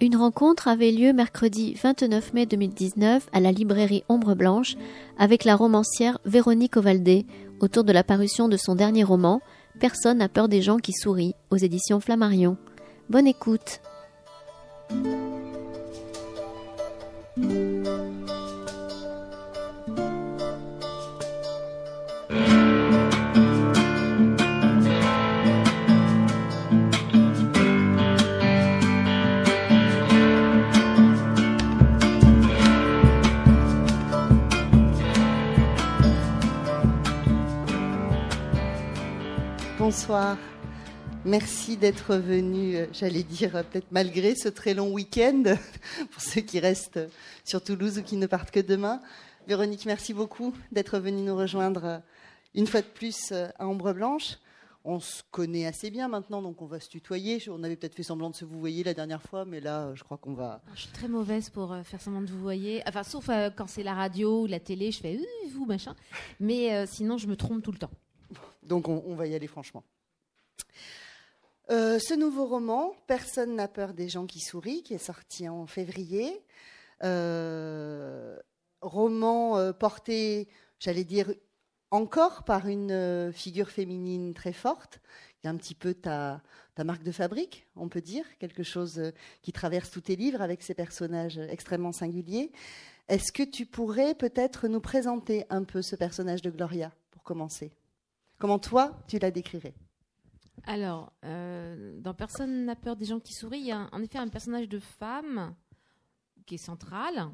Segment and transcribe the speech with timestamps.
[0.00, 4.76] Une rencontre avait lieu mercredi 29 mai 2019 à la librairie Ombre Blanche
[5.18, 7.26] avec la romancière Véronique Ovaldé
[7.60, 9.40] autour de la parution de son dernier roman
[9.80, 12.56] Personne n'a peur des gens qui sourient aux éditions Flammarion.
[13.10, 13.80] Bonne écoute.
[40.08, 40.38] Bonsoir.
[41.26, 45.42] Merci d'être venu, euh, j'allais dire euh, peut-être malgré ce très long week-end,
[46.10, 46.98] pour ceux qui restent
[47.44, 49.02] sur Toulouse ou qui ne partent que demain.
[49.46, 51.98] Véronique, merci beaucoup d'être venue nous rejoindre euh,
[52.54, 54.38] une fois de plus à Ombre Blanche.
[54.82, 57.42] On se connaît assez bien maintenant, donc on va se tutoyer.
[57.50, 60.04] On avait peut-être fait semblant de se vous voyer la dernière fois, mais là, je
[60.04, 60.62] crois qu'on va.
[60.74, 62.82] Je suis très mauvaise pour faire semblant de vous voyer.
[62.86, 65.20] Enfin, sauf quand c'est la radio ou la télé, je fais
[65.52, 65.94] vous machin.
[66.40, 67.90] Mais sinon, je me trompe tout le temps.
[68.62, 69.84] Donc on, on va y aller franchement.
[71.70, 75.66] Euh, ce nouveau roman, Personne n'a peur des gens qui sourient, qui est sorti en
[75.66, 76.42] février.
[77.04, 78.38] Euh,
[78.80, 80.48] roman euh, porté,
[80.78, 81.32] j'allais dire,
[81.90, 85.00] encore par une figure féminine très forte.
[85.44, 86.42] Y a un petit peu ta,
[86.74, 89.00] ta marque de fabrique, on peut dire, quelque chose
[89.42, 92.50] qui traverse tous tes livres avec ces personnages extrêmement singuliers.
[93.08, 97.72] Est-ce que tu pourrais peut-être nous présenter un peu ce personnage de Gloria, pour commencer?
[98.38, 99.74] Comment toi, tu la décrirais?
[100.68, 104.18] Alors, euh, dans Personne n'a peur des gens qui sourient, il y a en effet
[104.18, 105.54] un personnage de femme
[106.44, 107.30] qui est central,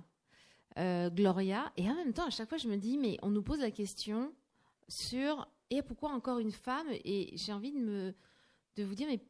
[0.79, 3.43] euh, Gloria, et en même temps, à chaque fois, je me dis, mais on nous
[3.43, 4.33] pose la question
[4.87, 8.15] sur et pourquoi encore une femme Et j'ai envie de me
[8.77, 9.21] de vous dire, mais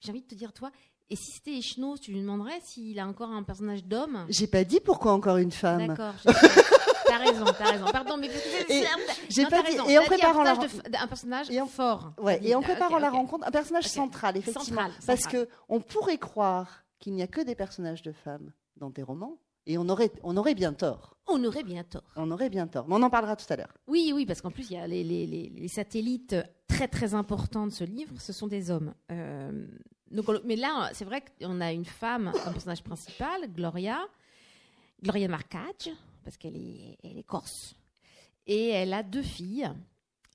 [0.00, 0.70] j'ai envie de te dire, toi,
[1.08, 4.26] et si c'était Echnos, tu lui demanderais s'il a encore un personnage d'homme?
[4.28, 5.86] J'ai pas dit pourquoi encore une femme.
[5.86, 6.14] D'accord.
[7.08, 7.86] T'as raison, t'as raison.
[7.86, 8.30] Pardon, mais
[9.28, 9.76] j'ai pas dit.
[9.88, 10.52] Et en préparant la
[11.00, 12.12] un personnage fort.
[12.18, 12.40] Ouais.
[12.42, 17.14] Et en préparant la rencontre, un personnage central, effectivement, parce que on pourrait croire qu'il
[17.14, 19.38] n'y a que des personnages de femmes dans tes romans.
[19.66, 21.18] Et on aurait, on aurait bien tort.
[21.26, 22.02] On aurait bien tort.
[22.16, 22.88] On aurait bien tort.
[22.88, 23.74] Mais on en parlera tout à l'heure.
[23.86, 26.34] Oui, oui, parce qu'en plus, il y a les, les, les, satellites
[26.66, 28.94] très, très importants de ce livre, ce sont des hommes.
[29.12, 29.66] Euh,
[30.10, 33.98] donc, mais là, c'est vrai qu'on a une femme comme personnage principal, Gloria,
[35.02, 35.90] Gloria Marcage,
[36.28, 37.74] parce qu'elle est, elle est corse.
[38.46, 39.72] Et elle a deux filles.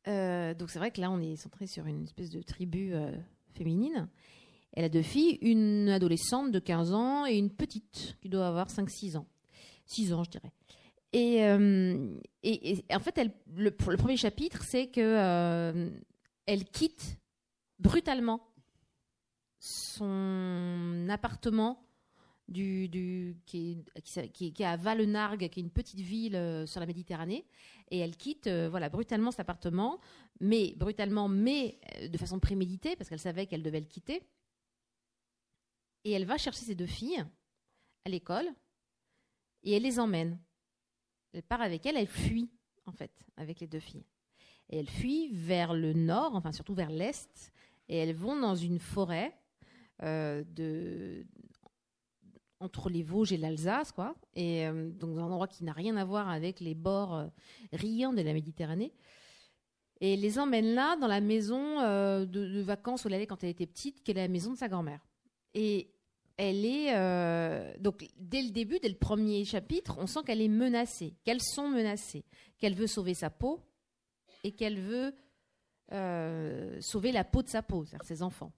[0.07, 3.11] Euh, donc c'est vrai que là, on est centré sur une espèce de tribu euh,
[3.53, 4.09] féminine.
[4.71, 8.69] Elle a deux filles, une adolescente de 15 ans et une petite qui doit avoir
[8.69, 9.27] 5-6 ans.
[9.85, 10.51] 6 ans, je dirais.
[11.11, 12.17] Et, euh,
[12.91, 15.91] en fait, le, le, premier chapitre, c'est que
[16.47, 17.19] elle quitte
[17.77, 18.41] brutalement
[19.59, 21.82] son appartement
[22.53, 26.79] du, qui, est, qui, qui, est à Valenargue, qui est une petite ville euh, sur
[26.79, 27.45] la Méditerranée,
[27.91, 29.99] et elle quitte euh, voilà brutalement cet appartement,
[30.39, 34.23] mais brutalement, mais euh, de façon préméditée, parce qu'elle savait qu'elle devait le quitter.
[36.05, 37.23] Et elle va chercher ses deux filles
[38.05, 38.47] à l'école,
[39.63, 40.39] et elle les emmène.
[41.33, 42.49] Elle part avec elle, elle fuit
[42.85, 44.05] en fait avec les deux filles.
[44.69, 47.51] Et elle fuit vers le nord, enfin surtout vers l'est,
[47.89, 49.35] et elles vont dans une forêt
[50.01, 51.25] de,
[52.63, 56.05] entre les Vosges et l'Alsace, quoi, et euh, donc un endroit qui n'a rien à
[56.05, 57.27] voir avec les bords euh,
[57.73, 58.93] riants de la Méditerranée.
[59.99, 63.49] Et les emmène là, dans la maison euh, de, vacances où elle allait quand elle
[63.49, 65.05] était petite, qui est la maison de sa grand-mère.
[65.53, 65.89] Et
[66.35, 66.91] elle est
[67.79, 71.69] donc dès le début, dès le premier chapitre, on sent qu'elle est menacée, qu'elles sont
[71.69, 72.25] menacées,
[72.57, 73.61] qu'elle veut sauver sa peau
[74.43, 75.13] et qu'elle veut
[76.81, 78.51] sauver la peau de sa peau, c'est-à-dire ses enfants.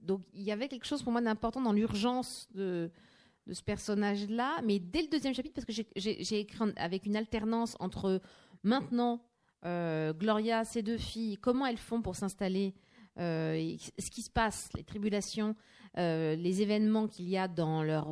[0.00, 2.90] Donc il y avait quelque chose pour moi d'important dans l'urgence de,
[3.46, 7.76] de ce personnage-là, mais dès le deuxième chapitre, parce que j'ai écrit avec une alternance
[7.80, 8.20] entre
[8.62, 9.20] maintenant,
[9.64, 12.74] euh, Gloria, ses deux filles, comment elles font pour s'installer,
[13.18, 15.54] euh, ce qui se passe, les tribulations,
[15.98, 18.08] euh, les événements qu'il y a dans leur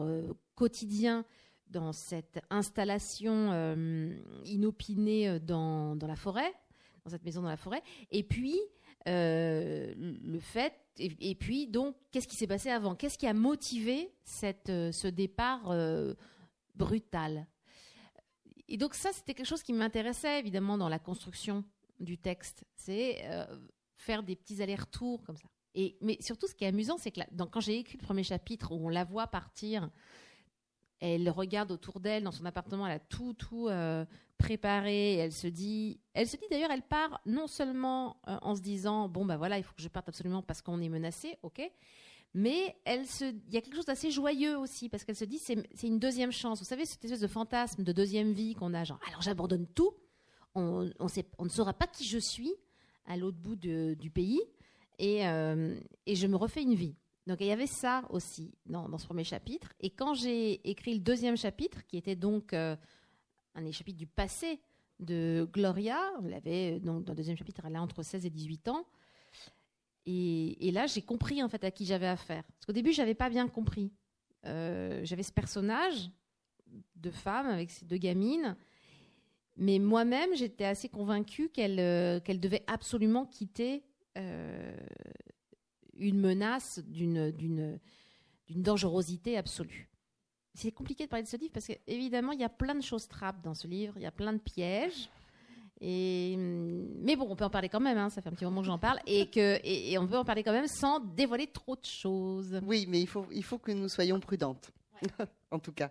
[0.55, 1.25] quotidien,
[1.69, 3.53] dans cette installation
[4.44, 6.53] inopinée dans, dans, la forêt,
[7.05, 8.59] dans cette maison dans la forêt, et puis
[9.06, 12.94] le fait et, puis, donc, qu'est-ce qui s'est passé avant?
[12.94, 16.14] Qu'est-ce qui a motivé cette, euh, ce départ euh,
[16.75, 17.47] brutal?
[18.69, 21.64] Et donc, ça, c'était quelque chose qui m'intéressait, évidemment, dans la construction
[21.99, 22.64] du texte.
[22.76, 23.47] C'est euh,
[23.97, 25.49] faire des petits allers-retours comme ça.
[25.75, 27.20] Et, mais surtout, ce qui est amusant, c'est que
[27.50, 29.91] quand j'ai écrit le premier chapitre, où on la voit partir
[31.03, 33.70] elle regarde autour d'elle dans son appartement, elle a tout, tout
[34.41, 35.15] préparé.
[35.15, 38.61] Et elle se dit, elle se dit d'ailleurs, elle part non seulement euh, en se
[38.61, 41.63] disant, bon bah voilà, il faut que je parte absolument parce qu'on est menacé, ok.
[42.33, 45.39] Mais elle se, il y a quelque chose d'assez joyeux aussi parce qu'elle se dit,
[45.39, 46.61] c'est une deuxième chance.
[46.61, 49.93] Vous savez, cette espèce de fantasme de deuxième vie qu'on a, genre, alors j'abandonne tout,
[50.55, 52.53] on, ne saura pas qui je suis
[53.07, 54.41] à l'autre bout du pays
[54.99, 56.95] et, euh, et je me refais une vie.
[57.27, 59.69] Donc il y avait ça aussi dans, dans ce premier chapitre.
[59.81, 62.77] Et quand j'ai écrit le deuxième chapitre, qui était donc euh,
[63.55, 64.61] un des chapitres du passé
[65.00, 68.31] de Gloria, on l'avait euh, donc dans le deuxième chapitre, elle a entre 16 et
[68.31, 68.87] 18 ans.
[70.06, 72.43] Et, là, j'ai compris en fait à qui j'avais affaire.
[72.43, 73.93] Parce qu'au début, j'avais pas bien compris.
[74.47, 76.11] Euh, j'avais ce personnage
[76.97, 78.56] de femme avec ces deux gamines,
[79.56, 83.85] mais moi-même, j'étais assez convaincue qu'elle qu'elle devait absolument quitter
[84.17, 87.79] une menace d'une
[88.49, 89.90] dangerosité absolue.
[90.55, 93.08] C'est compliqué de parler de ce livre parce qu'évidemment, il y a plein de choses
[93.08, 95.08] trappes dans ce livre, il y a plein de pièges.
[95.81, 98.61] Et, mais bon, on peut en parler quand même, hein, ça fait un petit moment
[98.61, 102.61] que j'en parle, et, on peut en parler quand même sans dévoiler trop de choses.
[102.67, 104.70] Oui, mais il faut, il faut que nous soyons prudentes.
[105.50, 105.91] en tout cas.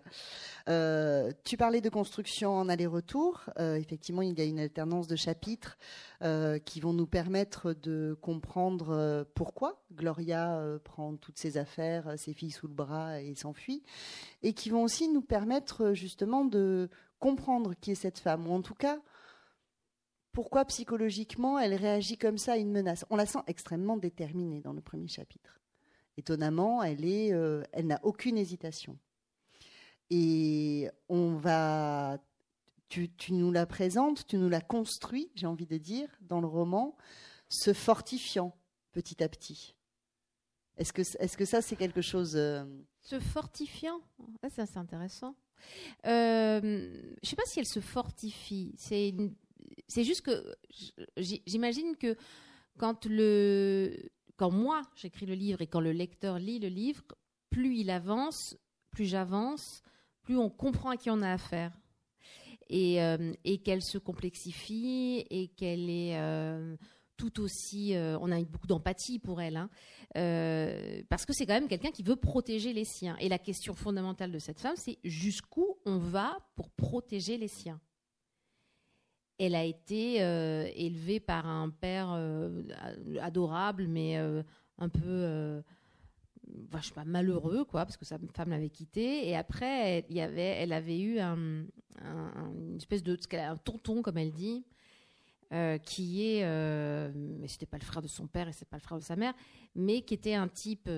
[0.68, 3.44] Euh, tu parlais de construction en aller-retour.
[3.58, 5.78] Euh, effectivement, il y a une alternance de chapitres
[6.22, 12.50] euh, qui vont nous permettre de comprendre pourquoi Gloria prend toutes ses affaires, ses filles
[12.50, 13.82] sous le bras et s'enfuit,
[14.42, 18.62] et qui vont aussi nous permettre justement de comprendre qui est cette femme, ou en
[18.62, 18.98] tout cas
[20.32, 23.04] pourquoi psychologiquement elle réagit comme ça à une menace.
[23.10, 25.59] On la sent extrêmement déterminée dans le premier chapitre.
[26.16, 28.98] Étonnamment, elle, est, euh, elle n'a aucune hésitation.
[30.10, 32.18] Et on va,
[32.88, 36.96] tu, nous la présentes, tu nous la construis, j'ai envie de dire, dans le roman,
[37.48, 38.56] se fortifiant
[38.92, 39.76] petit à petit.
[40.76, 42.36] Est-ce que, est-ce que ça, c'est quelque chose.
[42.36, 42.64] Euh,
[43.02, 44.00] se fortifiant?
[44.42, 45.36] Ah, Ça, c'est intéressant.
[46.06, 48.74] Euh, je ne sais pas si elle se fortifie.
[48.76, 49.14] C'est,
[49.86, 50.54] c'est juste que
[51.46, 52.16] j'imagine que
[52.78, 54.10] quand le
[54.40, 57.02] quand moi j'écris le livre et quand le lecteur lit le livre,
[57.50, 58.56] plus il avance,
[58.90, 59.82] plus j'avance,
[60.22, 61.78] plus on comprend à qui on a affaire.
[62.70, 66.74] Et, euh, qu'elle se complexifie et qu'elle est euh,
[67.18, 67.94] tout aussi.
[67.94, 69.68] Euh, on a beaucoup d'empathie pour elle, hein,
[71.10, 73.18] parce que c'est quand même quelqu'un qui veut protéger les siens.
[73.18, 77.78] Et la question fondamentale de cette femme, c'est jusqu'où on va pour protéger les siens
[79.40, 82.62] elle a été euh, élevée par un père euh,
[83.22, 84.42] adorable, mais euh,
[84.76, 85.62] un peu,
[87.06, 89.26] malheureux, quoi, parce que sa femme l'avait quitté.
[89.26, 91.64] Et après, il y avait, elle avait eu un,
[92.02, 94.66] une espèce de, un tonton, comme elle dit,
[95.84, 96.44] qui est,
[97.14, 99.16] mais c'était pas le frère de son père et c'est pas le frère de sa
[99.16, 99.34] mère,
[99.74, 100.90] mais qui était un type,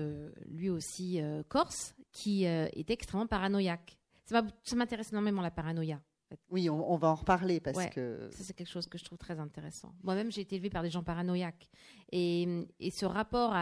[0.47, 3.97] lui aussi corse, qui était extrêmement paranoïaque.
[4.25, 6.01] Ça m'intéresse énormément la paranoïa.
[6.49, 8.29] Oui, on, va en reparler parce que.
[8.31, 9.93] Ça, c'est quelque chose que je trouve très intéressant.
[10.03, 11.69] Moi-même, j'ai été élevée par des gens paranoïaques.
[12.11, 13.55] Et, ce rapport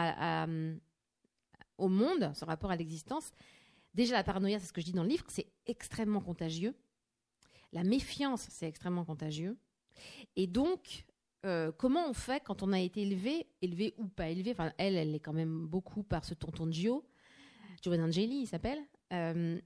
[1.78, 3.32] au monde, ce rapport à l'existence,
[3.94, 6.74] déjà la paranoïa, c'est ce que je dis dans le livre, c'est extrêmement contagieux.
[7.72, 9.56] La méfiance, c'est extrêmement contagieux.
[10.36, 11.06] Et donc,
[11.44, 14.96] euh, comment on fait quand on a été élevé, élevé ou pas élevé Enfin, elle,
[14.96, 17.04] elle est quand même beaucoup par ce tonton Gio,
[17.82, 18.78] Giovanni Angeli, il s'appelle.
[19.12, 19.60] Euh,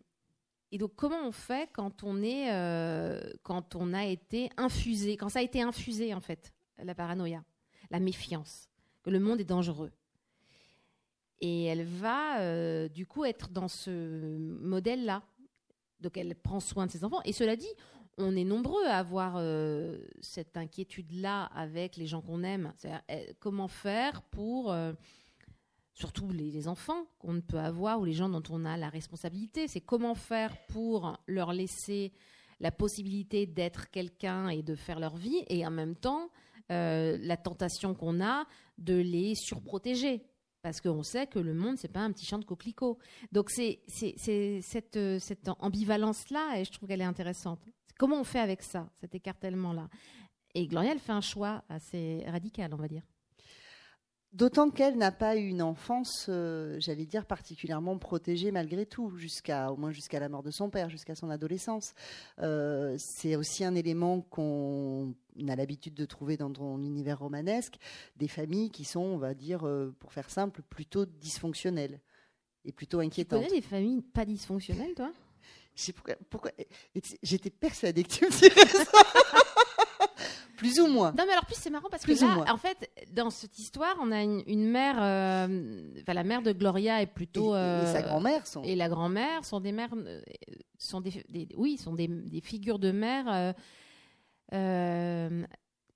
[0.72, 5.28] et donc, comment on fait quand on est, euh, quand on a été infusé, quand
[5.28, 7.44] ça a été infusé en fait, la paranoïa,
[7.90, 8.68] la méfiance,
[9.02, 9.92] que le monde est dangereux.
[11.40, 15.23] Et elle va euh, du coup être dans ce modèle-là.
[16.00, 17.20] Donc, elle prend soin de ses enfants.
[17.25, 17.73] Et cela dit,
[18.18, 22.73] on est nombreux à avoir euh, cette inquiétude-là avec les gens qu'on aime.
[23.38, 24.75] Comment faire pour
[25.96, 29.66] surtout les, enfants qu'on peut avoir ou les gens dont on a la responsabilité.
[29.66, 32.12] C'est comment faire pour leur laisser
[32.60, 36.30] la possibilité d'être quelqu'un et de faire leur vie et en même temps
[36.70, 38.46] euh, la tentation qu'on a
[38.78, 40.22] de les surprotéger
[40.62, 42.98] parce qu'on sait que le monde c'est pas un petit champ de coquelicots.
[43.32, 47.60] Donc c'est cette, cette ambivalence là et je trouve qu'elle est intéressante.
[47.98, 49.88] Comment on fait avec ça, cet écartèlement là
[50.54, 53.02] Et Gloria fait un choix assez radical, on va dire.
[54.37, 59.73] D'autant qu'elle n'a pas eu une enfance, euh, j'allais dire, particulièrement protégée malgré tout, jusqu'à
[59.73, 61.95] au moins jusqu'à la mort de son père, jusqu'à son adolescence.
[62.43, 65.14] Euh, c'est aussi un élément qu'on
[65.49, 67.76] a l'habitude de trouver dans ton univers romanesque,
[68.16, 71.99] des familles qui sont, on va dire, euh, pour faire simple, plutôt dysfonctionnelles
[72.66, 73.40] et plutôt inquiétantes.
[73.40, 75.12] Tu connais des familles pas dysfonctionnelles, toi?
[75.95, 76.50] Pourquoi, pourquoi
[77.23, 78.93] J'étais persuadée que tu me dirais ça.
[80.56, 81.12] Plus ou moins.
[81.16, 83.94] Non, mais alors plus c'est marrant parce Plus que là, en fait, dans cette histoire,
[84.00, 87.92] on a une, une mère, euh, enfin la mère de Gloria est plutôt et euh,
[87.92, 88.62] sa grand-mère sont.
[88.62, 90.20] et la grand-mère sont des mères, euh,
[90.78, 93.52] sont des, des- oui, sont des, des figures de mères, euh,
[94.52, 95.44] euh,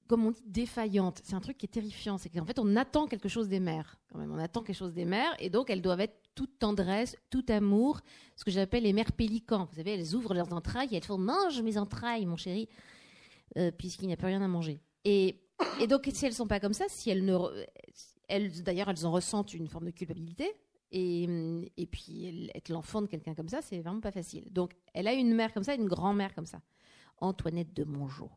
[0.09, 1.21] comme on dit, défaillantes.
[1.25, 3.97] C'est un truc qui est terrifiant, c'est qu'en fait on attend quelque chose des mères,
[4.13, 7.17] quand même, on attend quelque chose des mères, et donc elles doivent être toute tendresse,
[7.31, 8.01] tout amour,
[8.37, 9.67] ce que j'appelle les mères pélicans.
[9.71, 12.69] Vous savez, elles ouvrent leurs entrailles et elles font mange mes entrailles, mon chéri,
[13.57, 14.81] euh, puisqu'il n'y a plus rien à manger.
[15.05, 15.41] Et,
[15.81, 17.37] et donc si elles sont pas comme ça, si elles ne,
[18.31, 20.51] elles, d'ailleurs, elles en ressentent une forme de culpabilité.
[20.93, 21.29] Et,
[21.77, 24.51] et puis, être l'enfant de quelqu'un comme ça, c'est vraiment pas facile.
[24.51, 26.61] Donc, elle a une mère comme ça, une grand-mère comme ça,
[27.19, 28.31] Antoinette de Mongeau.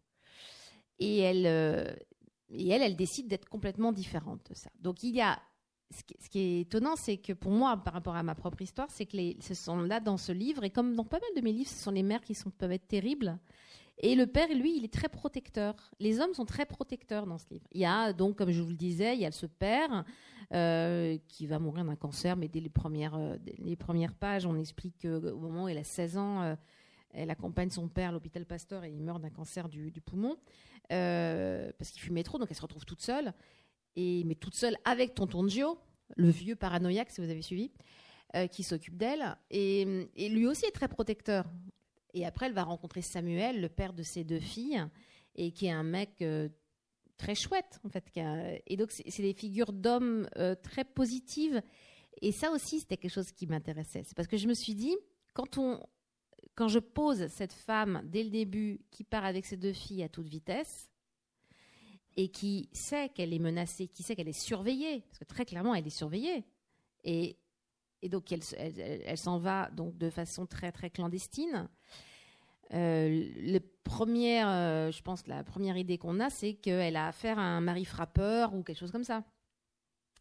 [0.99, 1.91] Et elle, euh,
[2.49, 4.69] et elle, elle décide d'être complètement différente de ça.
[4.79, 5.41] Donc, il y a.
[5.95, 8.63] Ce qui, ce qui est étonnant, c'est que pour moi, par rapport à ma propre
[8.63, 11.29] histoire, c'est que les, ce sont là dans ce livre, et comme dans pas mal
[11.35, 13.37] de mes livres, ce sont les mères qui sont, peuvent être terribles.
[13.99, 15.91] Et le père, lui, il est très protecteur.
[15.99, 17.67] Les hommes sont très protecteurs dans ce livre.
[17.71, 20.03] Il y a donc, comme je vous le disais, il y a ce père
[20.51, 24.57] euh, qui va mourir d'un cancer, mais dès les premières, euh, les premières pages, on
[24.57, 26.55] explique qu'au moment où elle a 16 ans, euh,
[27.11, 30.37] elle accompagne son père à l'hôpital Pasteur et il meurt d'un cancer du, poumon
[30.89, 33.33] parce qu'il fumait trop, donc elle se retrouve toute seule.
[33.95, 35.77] Et, mais toute seule avec tonton Gio,
[36.17, 37.71] le vieux paranoïaque, si vous avez suivi,
[38.51, 39.37] qui s'occupe d'elle.
[39.51, 41.45] Et lui aussi est très protecteur.
[42.13, 44.83] Et après, elle va rencontrer Samuel, le père de ses deux filles,
[45.35, 46.49] et qui est un mec euh,
[47.17, 48.05] très chouette, en fait.
[48.67, 51.61] Et donc, c'est des figures d'hommes euh, très positives.
[52.21, 54.03] Et ça aussi, c'était quelque chose qui m'intéressait.
[54.03, 54.95] C'est parce que je me suis dit,
[55.33, 55.79] quand, on,
[56.55, 60.09] quand je pose cette femme, dès le début, qui part avec ses deux filles à
[60.09, 60.89] toute vitesse,
[62.15, 65.73] et qui sait qu'elle est menacée, qui sait qu'elle est surveillée, parce que très clairement,
[65.73, 66.45] elle est surveillée.
[67.03, 67.37] Et,
[68.03, 71.69] donc, elle s'en va donc de façon très, très clandestine.
[72.73, 73.59] Euh,
[74.01, 77.85] euh, je pense, la première idée qu'on a, c'est qu'elle a affaire à un mari
[77.85, 79.23] frappeur ou quelque chose comme ça.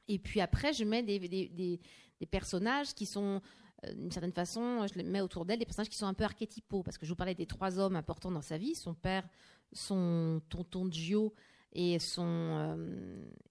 [0.08, 1.80] Et puis après, je mets des, des, des-
[2.20, 3.40] des personnages qui sont,
[3.84, 6.24] euh, d'une certaine façon, je les mets autour d'elle, des personnages qui sont un peu
[6.24, 9.26] archétypaux, parce que je vous parlais des trois hommes importants dans sa vie, son père,
[9.72, 11.34] son tonton Gio
[11.72, 12.76] et son,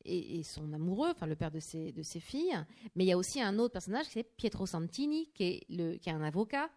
[0.06, 2.56] et, et son amoureux, enfin le père de ses, de ses filles.
[2.96, 6.10] Mais il y a aussi un autre personnage, c'est Pietro Santini, qui est, le, qui
[6.10, 6.70] est un avocat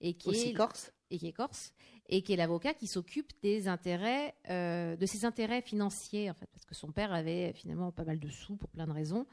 [0.00, 0.92] et qui Aussi est corse?
[1.12, 1.72] Et qui est corse,
[2.08, 6.48] et qui est l'avocat qui s'occupe des intérêts, euh, de ses intérêts financiers, en fait,
[6.52, 9.26] parce que son père avait finalement pas mal de sous pour plein de raisons,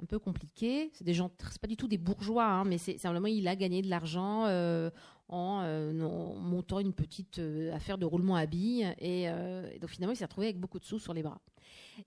[0.00, 0.90] un peu compliquées.
[0.94, 3.56] C'est des gens, c'est pas du tout des bourgeois, hein, mais c'est simplement il a
[3.56, 4.90] gagné de l'argent euh,
[5.28, 7.40] en, euh, en montant une petite
[7.72, 9.26] affaire de roulement à billes, et,
[9.80, 11.40] donc finalement il s'est retrouvé avec beaucoup de sous sur les bras.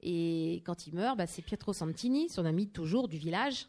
[0.01, 3.67] Et quand il meurt, bah, c'est Pietro Santini, son ami toujours du village,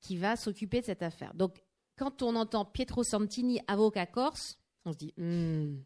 [0.00, 1.34] qui va s'occuper de cette affaire.
[1.34, 1.65] Donc
[1.96, 5.78] quand on entend Pietro Santini, avocat corse, on se dit Hmm.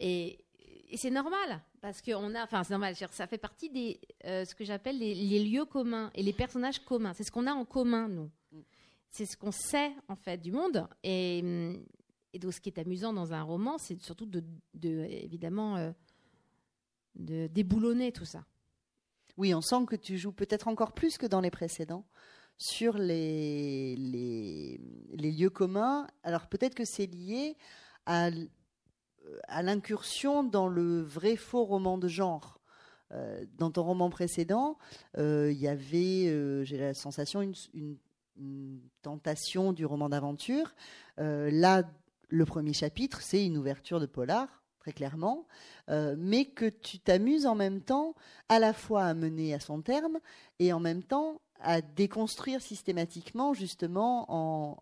[0.00, 0.38] et,
[0.94, 4.54] c'est normal parce que on a, enfin c'est normal, ça fait partie des euh, ce
[4.54, 7.14] que j'appelle les, lieux communs et les personnages communs.
[7.14, 8.30] C'est ce qu'on a en commun nous.
[9.08, 11.42] C'est ce qu'on sait en fait du monde et,
[12.34, 14.44] donc ce qui est amusant dans un roman, c'est surtout de-
[14.84, 15.92] évidemment euh,
[17.14, 18.44] de déboulonner tout ça.
[19.38, 22.04] Oui, on sent que tu joues peut-être encore plus que dans les précédents
[22.58, 24.80] sur les, les,
[25.32, 26.06] lieux communs.
[26.22, 27.56] Alors peut-être que c'est lié
[28.06, 28.30] à,
[29.48, 32.60] à l'incursion dans le vrai faux roman de genre.
[33.12, 34.78] Euh, dans ton roman précédent,
[35.18, 37.98] euh, il y avait, euh, j'ai la sensation, une, une-
[38.38, 40.74] une tentation du roman d'aventure.
[41.18, 41.82] Là,
[42.30, 45.46] le premier chapitre, c'est une ouverture de polar, très clairement,
[46.16, 48.14] mais que tu t'amuses en même temps
[48.48, 50.18] à la fois à mener à son terme
[50.58, 54.26] et en même temps à déconstruire systématiquement, justement,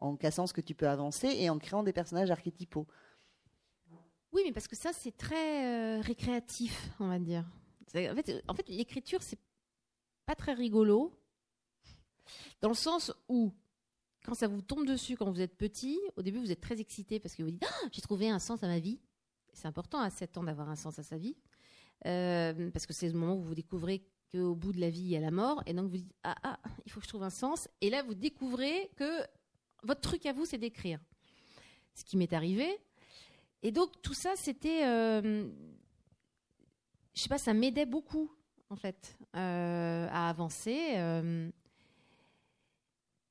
[0.02, 2.86] en, cassant ce que tu peux avancer et en créant des personnages archétypaux.
[4.32, 7.44] Oui, mais parce que ça, c'est très euh, récréatif, on va dire.
[7.96, 9.40] En fait, en fait l'écriture, c'est
[10.24, 11.12] pas très rigolo,
[12.60, 13.52] dans le sens où,
[14.24, 17.18] quand ça vous tombe dessus quand vous êtes petit, au début, vous êtes très excité
[17.18, 19.00] parce que vous dites Ah, J'ai trouvé un sens à ma vie.
[19.52, 21.36] C'est important à 7 ans d'avoir un sens à sa vie,
[22.06, 25.08] euh, parce que c'est le moment où vous découvrez qu'au bout de la vie, il
[25.08, 27.22] y a la mort, et donc vous dites Ah, ah, il faut que je trouve
[27.22, 27.68] un sens.
[27.80, 29.22] Et là, vous découvrez que
[29.82, 31.00] votre truc à vous, c'est d'écrire.
[31.94, 32.78] Ce qui m'est arrivé.
[33.62, 35.48] Et donc tout ça, c'était, euh,
[37.14, 38.30] je sais pas, ça m'aidait beaucoup
[38.70, 40.94] en fait euh, à avancer.
[40.96, 41.50] euh.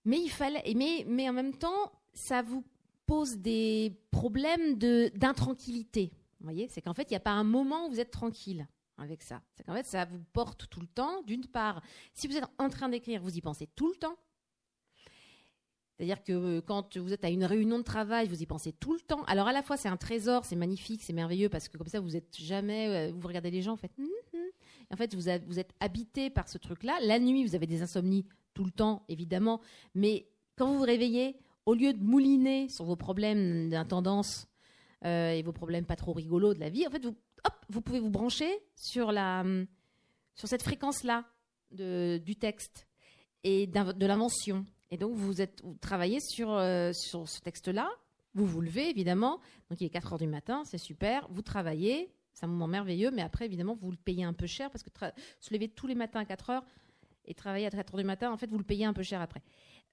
[0.05, 2.63] mais il fallait, mais, en même temps, ça vous
[3.05, 6.11] pose des problèmes d'intranquillité.
[6.39, 8.67] Vous voyez, c'est qu'en fait, il n'y a pas un moment où vous êtes tranquille
[9.01, 9.41] avec ça.
[9.55, 11.21] C'est qu'en fait, ça vous porte tout le temps.
[11.23, 11.81] D'une part,
[12.13, 14.17] si vous êtes en train d'écrire, vous y pensez tout le temps.
[15.99, 18.93] C'est-à-dire que euh, quand vous êtes à une réunion de travail, vous y pensez tout
[18.93, 19.21] le temps.
[19.25, 21.99] Alors à la fois c'est un trésor, c'est magnifique, c'est merveilleux parce que comme ça
[21.99, 24.39] vous êtes jamais, euh, vous regardez les gens, en fait, hum, hum.
[24.93, 26.97] en fait vous, êtes- vous êtes habité par ce truc-là.
[27.01, 29.59] La nuit vous avez des insomnies tout le temps évidemment,
[29.93, 34.47] mais quand vous vous réveillez, au lieu de mouliner sur vos problèmes d'intendance
[35.03, 37.81] euh, et vos problèmes pas trop rigolos de la vie, en fait vous, hop, vous
[37.81, 39.67] pouvez vous brancher sur la, hum,
[40.35, 41.25] sur cette fréquence-là
[41.71, 42.87] du texte
[43.43, 44.65] et de l'invention.
[44.91, 47.89] Et donc, vous, êtes, vous travaillez sur, euh, sur ce texte-là.
[48.33, 49.39] Vous vous levez, évidemment.
[49.69, 51.27] Donc, il est 4 heures du matin, c'est super.
[51.29, 53.11] Vous travaillez, c'est un moment merveilleux.
[53.11, 54.89] Mais après, évidemment, vous le payez un peu cher parce que
[55.39, 56.65] se lever tous les matins à 4 heures
[57.25, 59.21] et travailler à 4 heures du matin, en fait, vous le payez un peu cher
[59.21, 59.41] après.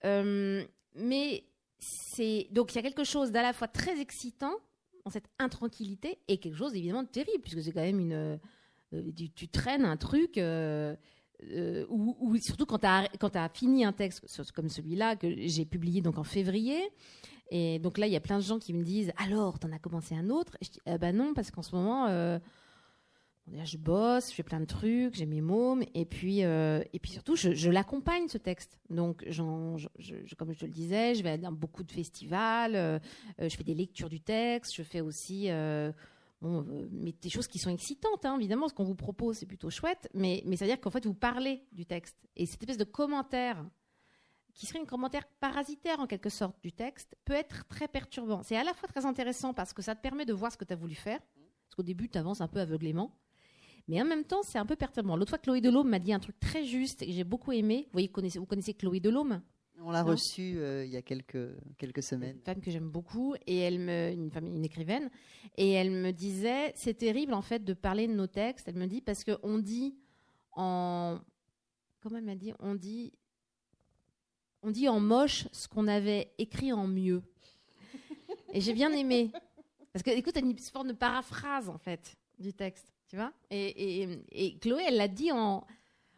[0.05, 1.45] Euh, mais
[1.79, 2.49] c'est.
[2.51, 4.55] Donc, il y a quelque chose d'à la fois très excitant
[5.11, 8.13] cette intranquillité et quelque chose, évidemment, de terrible puisque c'est quand même une.
[8.13, 10.39] euh, tu, tu traînes un truc.
[10.39, 10.95] euh,
[11.53, 16.01] euh, ou, ou surtout quand tu as, fini un texte comme celui-là que j'ai publié
[16.01, 16.89] donc en février.
[17.51, 19.79] Et donc là, il y a plein de gens qui me disent Alors, t'en as
[19.79, 20.57] commencé un autre?
[20.61, 22.07] Et Je dis Ah bah non, parce qu'en ce moment,
[23.47, 26.99] déjà, je bosse, je fais plein de trucs, j'ai mes mômes, et puis, euh, et
[26.99, 28.79] puis surtout, je, l'accompagne ce texte.
[28.91, 32.99] Donc, comme je te le disais, je vais dans beaucoup de festivals, euh,
[33.41, 35.49] euh, je fais des lectures du texte, je fais aussi.
[36.43, 40.43] des choses qui sont excitantes, hein, évidemment, ce qu'on vous propose, c'est plutôt chouette, mais,
[40.45, 42.17] mais ça veut dire qu'en fait, vous parlez du texte.
[42.37, 43.65] Et cette espèce de commentaire,
[44.55, 48.43] qui serait un commentaire parasitaire en quelque sorte du texte, peut être très perturbant.
[48.43, 50.65] C'est à la fois très intéressant parce que ça te permet de voir ce que
[50.65, 53.13] tu as voulu faire, parce qu'au début, tu avances un peu aveuglément,
[53.89, 55.17] mais en même temps, c'est un peu perturbant.
[55.17, 57.83] L'autre fois, Chloé Delhomme m'a dit un truc très juste et j'ai beaucoup aimé.
[57.87, 59.41] Vous voyez, connaissez, vous connaissez Chloé Delhomme
[59.81, 62.37] On l'a reçue euh, il y a quelques, quelques semaines.
[62.37, 65.09] une femme que j'aime beaucoup et elle me une femme une écrivaine
[65.57, 68.87] et elle me disait c'est terrible en fait de parler de nos textes elle me
[68.87, 69.95] dit parce que on dit
[70.53, 71.21] en
[72.01, 73.13] comment elle m'a dit on dit
[74.63, 77.23] on dit en moche ce qu'on avait écrit en mieux
[78.53, 79.31] et j'ai bien aimé
[79.93, 83.33] parce que écoute t'as une forme de paraphrase en fait du texte tu vois?
[83.51, 85.67] Et, et, et Chloé elle l'a dit en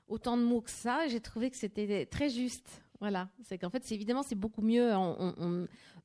[0.09, 3.91] autant de mots que ça j'ai trouvé que c'était très juste voilà c'est qu'en fait
[3.93, 4.93] évidemment c'est beaucoup mieux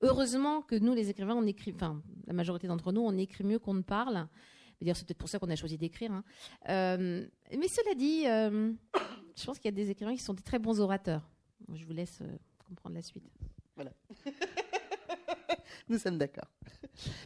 [0.03, 3.57] heureusement que nous, les écrivains, on écrit, enfin, la majorité d'entre nous, on écrit mieux
[3.59, 4.27] qu'on ne parle.
[4.79, 6.11] D'ailleurs, c'est peut-être pour ça qu'on a choisi d'écrire.
[6.11, 6.23] hein.
[6.69, 7.25] Euh,
[7.57, 8.73] mais cela dit, euh,
[9.36, 11.27] je pense qu'il y a des écrivains qui sont des très bons orateurs.
[11.73, 13.23] Je vous laisse euh, comprendre la suite.
[15.89, 16.49] Nous sommes d'accord.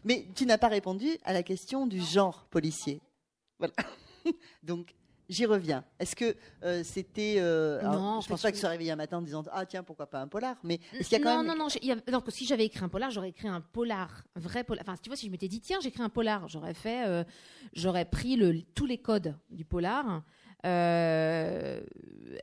[0.04, 3.02] Mais tu n'as pas répondu à la question du genre policier.
[3.60, 3.74] Voilà.
[4.64, 4.94] Donc,
[5.30, 5.84] j'y reviens.
[6.00, 7.36] Est-ce que euh, c'était.
[7.40, 9.44] euh, alors, Non, en je pense pas que je- sois réveillé un matin en disant
[9.52, 11.58] Ah, tiens, pourquoi pas un polar Mais est-ce qu'il y a quand non, même.
[11.58, 14.40] non, non, y a- que si j'avais écrit un polar, j'aurais écrit un polar, un
[14.40, 14.84] vrai polar.
[14.88, 17.24] Enfin, tu vois, si je m'étais dit, tiens, j'écris un polar, j'aurais fait, euh,
[17.74, 20.24] j'aurais pris le, tous les codes du polar.
[20.66, 21.82] Euh,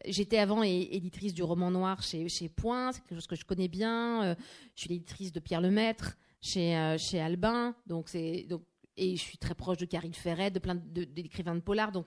[0.06, 3.68] J'étais avant éditrice du roman noir chez, chez Point, c'est quelque chose que je connais
[3.68, 4.34] bien.
[4.74, 8.62] Je suis l'éditrice de Pierre Lemaître chez, chez Albin, donc c'est donc
[8.96, 11.92] et je suis très proche de Caril Ferret, de plein d'écrivains de, polar.
[11.92, 12.06] Donc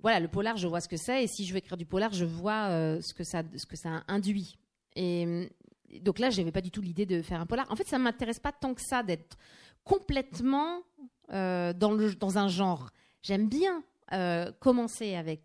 [0.00, 2.12] voilà, le polar, je vois ce que c'est, et si je veux écrire du polar,
[2.12, 4.58] je vois euh, ce que ça, ce que ça induit.
[4.96, 5.48] Et
[6.00, 7.70] donc là, j'avais pas du tout l'idée de faire un polar.
[7.70, 9.36] En fait, ça m'intéresse pas tant que ça d'être
[9.84, 10.82] complètement
[11.32, 12.90] euh, dans, le, dans un genre.
[13.22, 15.42] J'aime bien euh, commencer avec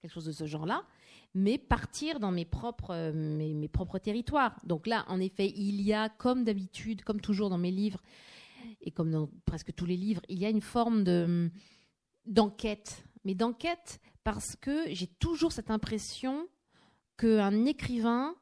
[0.00, 0.84] quelque chose de ce genre-là,
[1.34, 4.56] mais partir dans mes propres, mes propres territoires.
[4.64, 8.00] Donc là, en effet, il y a, comme d'habitude, comme toujours dans mes livres,
[8.80, 11.50] et comme dans presque tous les livres, il y a une forme de
[12.26, 13.04] d'enquête.
[13.24, 16.48] Mais d'enquête parce que j'ai toujours cette impression
[17.18, 18.34] qu'un écrivain,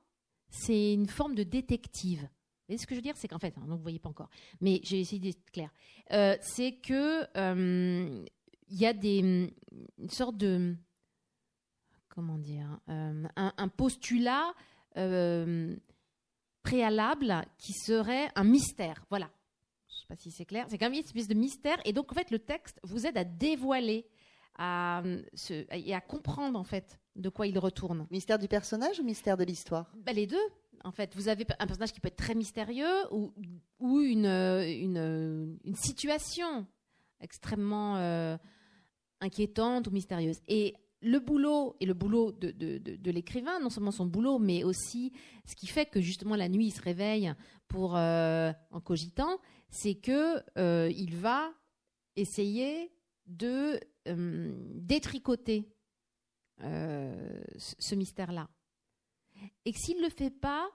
[0.50, 2.20] c'est une forme de détective.
[2.22, 3.16] Vous voyez ce que je veux dire?
[3.16, 5.70] C'est qu'en fait, hein, donc vous voyez pas encore, mais j'ai essayé d'être clair.
[6.12, 8.24] Euh, c'est que euh,
[8.68, 9.18] il y a des
[9.98, 10.76] une sorte de
[12.18, 14.52] comment dire euh, un, postulat
[14.96, 15.76] euh,
[16.62, 19.04] préalable qui serait un mystère.
[19.08, 19.30] Voilà.
[20.10, 20.64] Je sais pas si c'est clair.
[20.70, 23.18] C'est quand même une espèce de mystère et donc en fait le texte vous aide
[23.18, 24.06] à dévoiler
[24.56, 25.02] à,
[25.34, 28.06] se- et à comprendre en fait de quoi il retourne.
[28.10, 29.92] Mystère du personnage ou mystère de l'histoire?
[30.06, 30.36] Bah, les deux,
[30.82, 31.14] en fait.
[31.14, 33.32] Vous avez un personnage qui peut être très mystérieux ou,
[33.80, 36.66] ou une, euh, une, euh, une situation
[37.20, 38.36] extrêmement euh,
[39.20, 40.40] inquiétante ou mystérieuse.
[40.48, 44.38] Et le boulot, et le boulot de, de, de- de l'écrivain, non seulement son boulot,
[44.38, 45.12] mais aussi
[45.44, 47.32] ce qui fait que justement la nuit il se réveille
[47.68, 49.38] pour, euh, en cogitant,
[49.70, 51.52] c'est que euh, il va
[52.16, 52.92] essayer
[53.26, 53.78] de
[54.08, 55.68] euh, détricoter
[56.62, 58.48] euh, ce mystère-là.
[59.64, 60.68] Et que s'il ne le fait pas,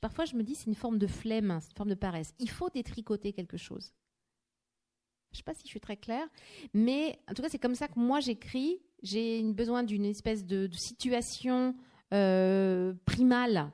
[0.00, 2.34] parfois je me dis c'est une forme de flemme, c'est une forme de paresse.
[2.38, 3.92] Il faut détricoter quelque chose.
[5.32, 6.28] Je ne sais pas si je suis très claire,
[6.72, 8.80] mais en tout cas c'est comme ça que moi j'écris.
[9.02, 11.76] J'ai besoin d'une espèce de, situation
[12.10, 13.72] primale,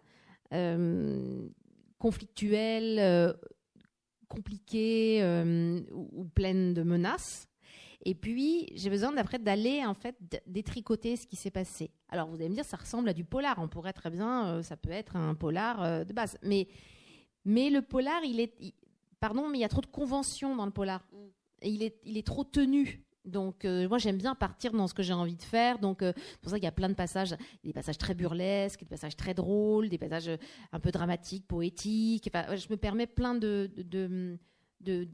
[1.98, 3.36] conflictuelle,
[4.32, 7.48] euh, compliquée euh, ou, ou pleine de menaces.
[8.04, 10.16] Et puis, j'ai besoin d'après d'aller en fait
[10.46, 11.90] détricoter ce qui s'est passé.
[12.08, 13.58] Alors, vous allez me dire, ça ressemble à du polar.
[13.58, 16.36] On pourrait très bien, euh, ça peut être un polar euh, de base.
[16.42, 16.66] Mais,
[17.44, 18.74] mais le polar, il est, il-
[19.20, 21.06] pardon, mais il y a trop de conventions dans le polar.
[21.12, 21.16] Mm.
[21.62, 23.04] Et il est, il est trop tenu.
[23.24, 25.78] Donc, euh, moi, j'aime bien partir dans ce que j'ai envie de faire.
[25.78, 28.80] Donc, euh, c'est pour ça qu'il y a plein de passages, des passages très burlesques,
[28.80, 30.36] des passages très drôles, des passages euh,
[30.72, 32.28] un peu dramatiques, poétiques.
[32.34, 34.38] Enfin, je me permets plein de, de, de-
[34.80, 35.08] de-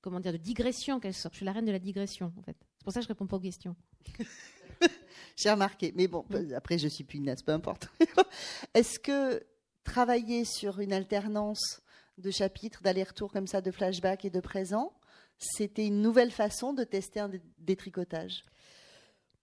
[0.00, 1.34] comment dire, de digression, en quelque sorte.
[1.34, 2.56] Je suis la reine de la digression, en fait.
[2.78, 3.76] C'est pour ça que je réponds pas aux questions.
[5.36, 5.92] J'ai remarqué.
[5.94, 6.24] Mais bon,
[6.56, 7.88] après, je suis pugnace, peu importe.
[8.74, 9.42] Est-ce que
[9.84, 11.82] travailler sur une alternance
[12.18, 14.92] de chapitres, d'aller-retour comme ça, de flashback et de présent,
[15.40, 18.42] c'était une nouvelle façon de tester un dé- détricotage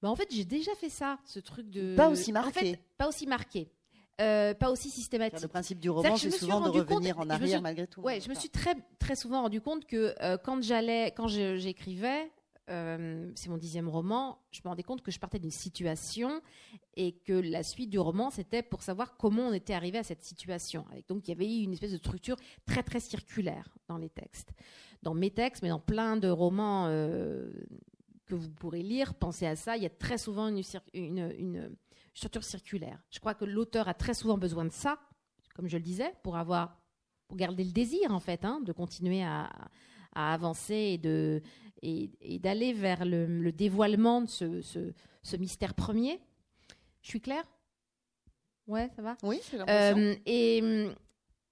[0.02, 1.96] Bah, en fait, j'ai déjà fait ça, ce truc de.
[1.96, 2.60] Pas aussi En marqué.
[2.74, 3.70] fait, pas aussi marqué.
[4.22, 5.42] Euh, pas aussi systématique.
[5.42, 7.62] Le principe du roman, c'est me suis souvent de rendu compte- revenir en arrière suis-
[7.62, 8.02] malgré tout.
[8.02, 12.32] Ouais, je me suis très, très souvent rendu compte que euh, quand j'allais, quand j'écrivais,
[12.70, 16.42] euh, c'est mon dixième roman, je me rendais compte que je partais d'une situation
[16.96, 20.22] et que la suite du roman, c'était pour savoir comment on était arrivé à cette
[20.22, 20.86] situation.
[21.08, 24.52] Donc, il y avait eu une espèce de structure très, très circulaire dans les textes.
[25.02, 27.50] Dans mes textes, mais dans plein de romans euh,
[28.26, 30.50] que vous pourrez lire, pensez à ça, il y a très souvent
[30.94, 31.78] une,
[32.14, 33.00] structure circulaire.
[33.12, 35.00] Je crois que l'auteur a très souvent besoin de ça,
[35.56, 36.82] comme je le disais, pour avoir
[37.28, 39.50] pour garder le désir en fait hein, de continuer à
[40.14, 41.44] avancer et de
[41.82, 46.20] et, et d'aller vers le, le dévoilement de ce, ce- ce mystère premier.
[47.02, 47.44] Je suis claire?
[48.68, 49.18] Ouais, ça va?
[49.24, 49.58] Oui, c'est.
[49.70, 50.88] Euh, et,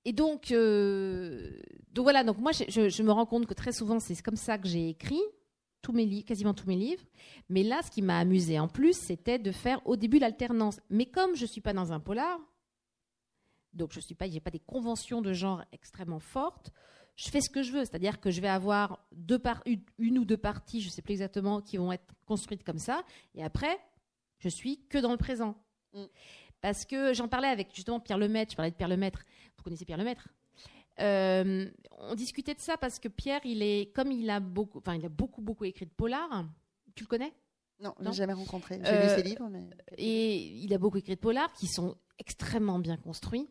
[0.04, 1.52] et donc, euh,
[1.94, 4.36] donc voilà, donc moi je, je- je me rends compte que très souvent c'est comme
[4.36, 5.22] ça que j'ai écrit
[5.82, 7.04] tous mes livres, quasiment tous mes livres.
[7.48, 10.80] Mais là, ce qui m'a amusé en plus, c'était de faire au début l'alternance.
[10.90, 12.40] Mais comme je suis pas dans un polar,
[13.74, 16.72] donc je suis pas, j'ai pas des conventions de genre extrêmement fortes.
[17.16, 20.20] Je fais ce que je veux, c'est-à-dire que je vais avoir deux par, une, une
[20.20, 23.04] ou deux parties, je sais plus exactement, qui vont être construites comme ça.
[23.36, 23.78] Et après,
[24.40, 25.56] je suis que dans le présent.
[25.94, 26.04] Mm.
[26.62, 29.24] Parce que j'en parlais avec justement Pierre Lemaître, je parlais de Pierre Lemaître.
[29.58, 30.28] Vous connaissez Pierre Lemaître
[31.00, 34.96] Euh, On discutait de ça parce que Pierre, il est, comme il a beaucoup, enfin,
[34.96, 36.46] il a beaucoup, beaucoup écrit de polar.
[36.96, 37.34] Tu le connais?
[37.82, 38.80] Non, je l'ai jamais rencontré.
[38.84, 39.64] J'ai Euh, lu ses livres, mais.
[39.98, 43.50] Et il a beaucoup écrit de polars qui sont extrêmement bien construits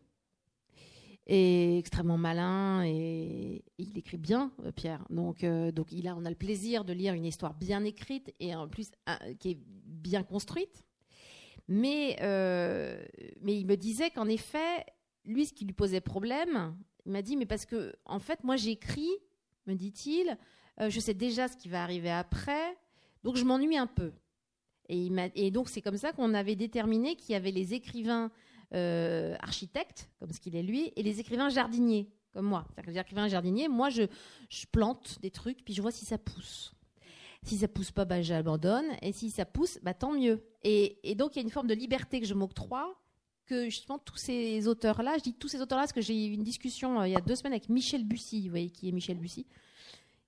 [1.26, 5.04] et extrêmement malins et, il écrit bien euh, Pierre.
[5.10, 8.34] Donc euh, donc il a on a le plaisir de lire une histoire bien écrite
[8.40, 8.90] et en plus
[9.38, 10.84] qui est bien construite.
[11.66, 13.02] Mais euh,
[13.40, 14.84] mais il me disait qu'en effet
[15.24, 18.56] lui ce qui lui posait problème il m'a dit mais parce que en fait moi
[18.56, 19.10] j'écris
[19.66, 20.36] me dit-il
[20.78, 22.76] je sais déjà ce qui va arriver après
[23.22, 24.12] donc je m'ennuie un peu.
[24.90, 28.30] Et, il et donc c'est comme ça qu'on avait déterminé qu'il y avait les écrivains
[28.72, 32.66] euh, architectes, comme ce qu'il est lui, et les écrivains jardiniers, comme moi.
[32.86, 34.04] Les écrivains jardiniers, moi je,
[34.48, 36.74] je plante des trucs, puis je vois si ça pousse.
[37.42, 40.42] Si ça pousse pas, bah, j'abandonne, et si ça pousse, bah, tant mieux.
[40.62, 42.98] Et, et donc il y a une forme de liberté que je m'octroie,
[43.46, 46.44] que justement tous ces auteurs-là, je dis tous ces auteurs-là parce que j'ai eu une
[46.44, 49.18] discussion euh, il y a deux semaines avec Michel Bussy, vous voyez qui est Michel
[49.18, 49.46] Bussy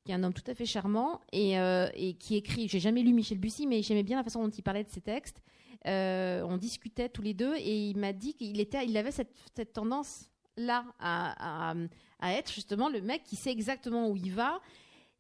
[0.07, 2.69] qui est un homme tout à fait charmant et, euh, et qui écrit.
[2.69, 5.01] J'ai jamais lu Michel Bussy, mais j'aimais bien la façon dont il parlait de ses
[5.01, 5.43] textes.
[5.87, 9.73] Euh, on discutait tous les deux et il m'a dit qu'il était, il avait cette,
[9.73, 11.75] tendance là à,
[12.23, 14.61] être justement le mec qui sait exactement où il va.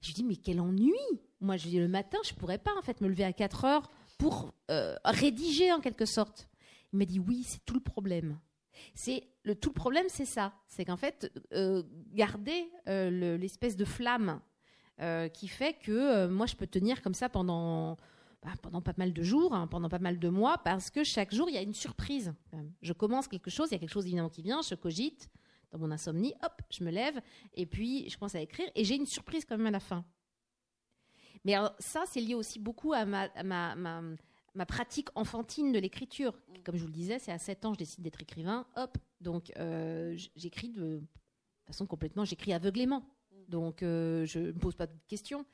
[0.00, 0.94] Je lui dis mais quel ennui
[1.40, 3.90] Moi je dis le matin je pourrais pas en fait me lever à 4 heures
[4.18, 6.48] pour euh, rédiger en quelque sorte.
[6.92, 8.38] Il m'a dit oui c'est tout le problème.
[8.94, 13.84] C'est le tout le problème c'est ça, c'est qu'en fait euh, garder le- l'espèce de
[13.84, 14.40] flamme
[15.34, 17.98] qui fait que moi je peux tenir comme ça pendant
[18.42, 21.34] bah, pendant pas mal de jours, hein, pendant pas mal de mois, parce que chaque
[21.34, 22.34] jour il y a une surprise.
[22.52, 22.72] même.
[22.82, 25.28] Je commence quelque chose, il y a quelque chose évidemment qui vient, je cogite
[25.70, 27.20] dans mon insomnie, hop, je me lève
[27.54, 30.04] et puis je commence à écrire et j'ai une surprise quand même à la fin.
[31.44, 33.28] Mais alors, ça c'est lié aussi beaucoup à ma,
[34.66, 36.34] pratique enfantine de l'écriture.
[36.64, 39.52] Comme je vous le disais, c'est à 7 ans je décide d'être écrivain, hop, donc
[39.58, 41.02] euh, j'écris de
[41.64, 43.02] façon complètement, j'écris aveuglément.
[43.48, 45.44] Donc, euh, je ne me pose pas de questions.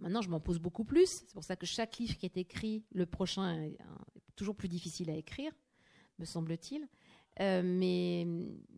[0.00, 1.22] Maintenant, je m'en pose beaucoup plus.
[1.26, 3.78] C'est pour ça que chaque livre qui est écrit, le prochain est,
[4.36, 5.52] toujours plus difficile à écrire,
[6.18, 6.86] me semble-t-il.
[7.40, 8.26] Euh, mais,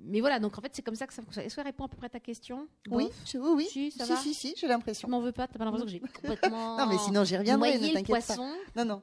[0.00, 1.44] mais voilà, donc en fait, c'est comme ça que ça fonctionne.
[1.44, 3.68] Est-ce que ça répond à peu près à ta question Oui, oui, oui.
[3.70, 5.08] Si, ça si, va si, si, j'ai Tu l'impression.
[5.08, 7.92] m'en veux pas T'as pas l'impression que j'ai complètement Non, mais sinon j'y reviendrai, ne
[7.92, 8.36] t'inquiète pas.
[8.76, 9.02] Non, non.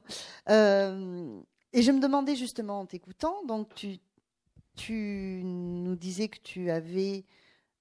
[0.50, 1.40] Euh,
[1.72, 3.98] et je me demandais justement en t'écoutant, donc tu,
[4.76, 7.24] tu nous disais que tu avais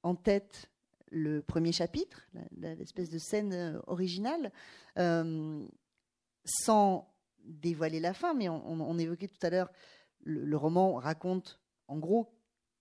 [0.03, 0.69] en tête
[1.11, 4.51] le premier chapitre, l'espèce de scène euh, originale,
[4.97, 5.65] euh,
[6.45, 7.13] sans
[7.43, 9.71] dévoiler la fin, mais on, évoquait tout à l'heure,
[10.23, 12.35] le, le roman raconte en gros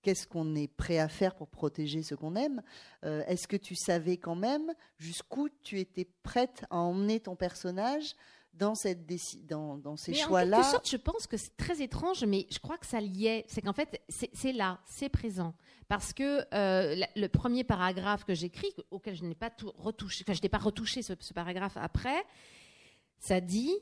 [0.04, 2.62] qu'est-ce qu'on est prêt à faire pour protéger ce qu'on aime.
[3.04, 8.14] Euh, est-ce que tu savais quand même jusqu'où tu étais prête à emmener ton personnage
[8.56, 9.06] dans, cette
[9.46, 12.58] dans, dans ces choix-là En quelque sorte, je pense que c'est très étrange, mais je
[12.58, 13.44] crois que ça liait.
[13.48, 15.54] C'est qu'en fait, c'est là, c'est présent.
[15.88, 20.34] Parce que euh, le premier paragraphe que j'écris, auquel je n'ai pas tout retouché, enfin,
[20.34, 22.24] je n'ai pas retouché ce, ce paragraphe après,
[23.18, 23.72] ça dit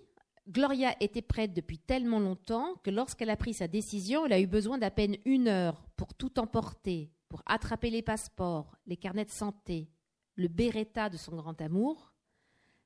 [0.49, 4.47] Gloria était prête depuis tellement longtemps que lorsqu'elle a pris sa décision, elle a eu
[4.47, 9.31] besoin d'à peine une heure pour tout emporter, pour attraper les passeports, les carnets de
[9.31, 9.89] santé,
[10.35, 12.12] le Beretta de son grand amour,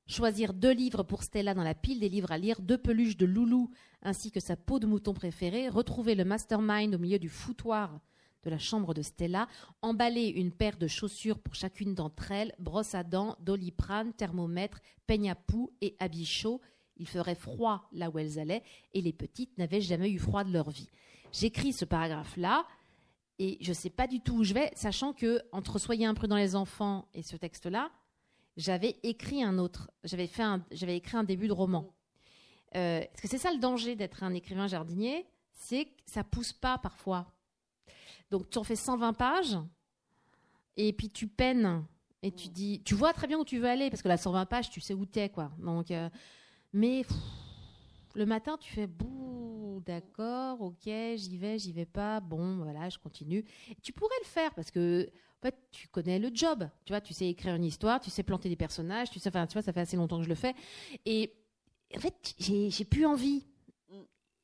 [0.07, 3.27] choisir deux livres pour Stella dans la pile des livres à lire, deux peluches de
[3.27, 3.71] loulou
[4.03, 8.01] ainsi que sa peau de mouton préférée, retrouver le mastermind au milieu du foutoir
[8.45, 9.49] de la chambre de Stella,
[9.83, 15.31] emballer une paire de chaussures pour chacune d'entre elles, brosse à dents, doliprane, thermomètre, peigne
[15.31, 16.61] à poux et habit chaud,
[16.97, 18.63] il ferait froid là où elles allaient,
[18.95, 20.89] et les petites n'avaient jamais eu froid de leur vie.
[21.33, 22.65] J'écris ce paragraphe-là,
[23.39, 26.37] et je ne sais pas du tout où je vais, sachant que entre Soyez imprudents
[26.37, 27.91] les enfants et ce texte-là,
[28.57, 31.95] j'avais écrit un autre, j'avais fait, j'avais écrit un début de roman.
[32.75, 36.53] Euh, parce que c'est ça le danger d'être un écrivain jardinier, c'est que ça pousse
[36.53, 37.33] pas parfois.
[38.31, 39.57] Donc tu en fais 120 pages,
[40.77, 41.85] et puis tu peines,
[42.23, 44.47] et tu dis, tu vois très bien où tu veux aller, parce que la 120
[44.47, 45.53] pages, tu sais où t'es, quoi.
[45.59, 46.09] Donc euh,
[46.73, 47.05] mais
[48.15, 52.99] le matin, tu fais bouh, d'accord, ok, j'y vais, j'y vais pas, bon, voilà, je
[52.99, 53.45] continue.
[53.83, 55.09] tu pourrais le faire parce que
[55.43, 58.23] en fait, tu connais le job, tu vois, tu sais écrire une histoire, tu sais
[58.23, 60.35] planter des personnages, tu sais, enfin, tu vois, ça fait assez longtemps que je le
[60.35, 60.55] fais.
[61.05, 61.33] Et
[61.95, 63.47] en fait, j'ai plus envie.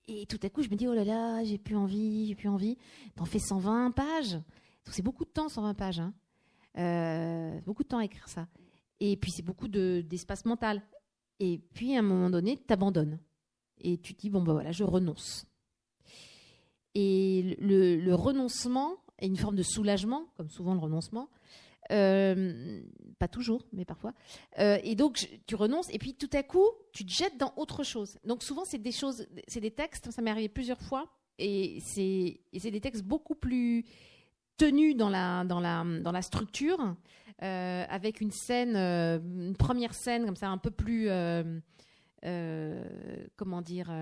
[0.06, 2.48] Et tout à coup, je me dis, oh là là, j'ai plus envie, j'ai plus
[2.48, 2.76] envie.
[3.14, 4.38] T'en fais 120 pages.
[4.90, 6.00] C'est beaucoup de temps, 120 pages.
[6.00, 6.12] Hein.
[6.78, 8.48] Euh, beaucoup de temps à écrire ça.
[9.00, 10.82] Et puis, c'est beaucoup d'espace mental.
[11.40, 13.18] Et puis, à un moment donné, tu abandonnes.
[13.80, 15.46] Et tu dis, bon, ben voilà, je renonce.
[16.94, 21.28] Et le, renoncement est une forme de soulagement, comme souvent le renoncement.
[21.90, 22.82] Euh,
[23.18, 24.12] pas toujours, mais parfois.
[24.58, 27.82] Euh, et donc, tu renonces, et puis tout à coup, tu te jettes dans autre
[27.82, 28.18] chose.
[28.24, 31.08] Donc, souvent, c'est des choses, c'est des textes, ça m'est arrivé plusieurs fois,
[31.38, 33.84] et c'est des textes beaucoup plus
[34.56, 36.94] tenus dans la, structure,
[37.42, 41.08] euh, avec une scène, une première scène comme ça, un peu plus,
[42.24, 42.84] euh,
[43.36, 43.92] comment dire,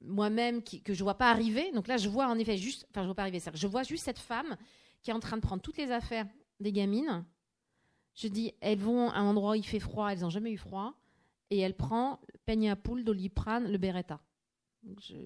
[0.00, 1.70] moi-même que je vois pas arriver.
[1.72, 3.40] Donc là, je vois en effet juste, enfin, je vois pas arriver.
[3.54, 4.56] Je vois juste cette femme
[5.02, 6.26] qui est en train de prendre toutes les affaires
[6.60, 7.24] des gamines.
[8.14, 10.56] Je dis, elles vont à un endroit où il fait froid, elles n'ont jamais eu
[10.56, 10.94] froid,
[11.50, 14.20] et elle prend peigne à poule, doliprane, le Beretta.
[15.00, 15.16] je,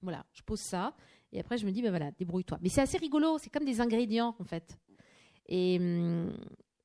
[0.00, 0.96] voilà, je pose ça,
[1.32, 2.58] et après je me dis, ben voilà, débrouille-toi.
[2.62, 4.78] Mais c'est assez rigolo, c'est comme des ingrédients en fait.
[5.46, 6.32] Et, hum,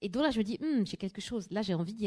[0.06, 1.48] et donc là, je me dis, hum, j'ai quelque chose.
[1.50, 2.06] Là, j'ai envie d'y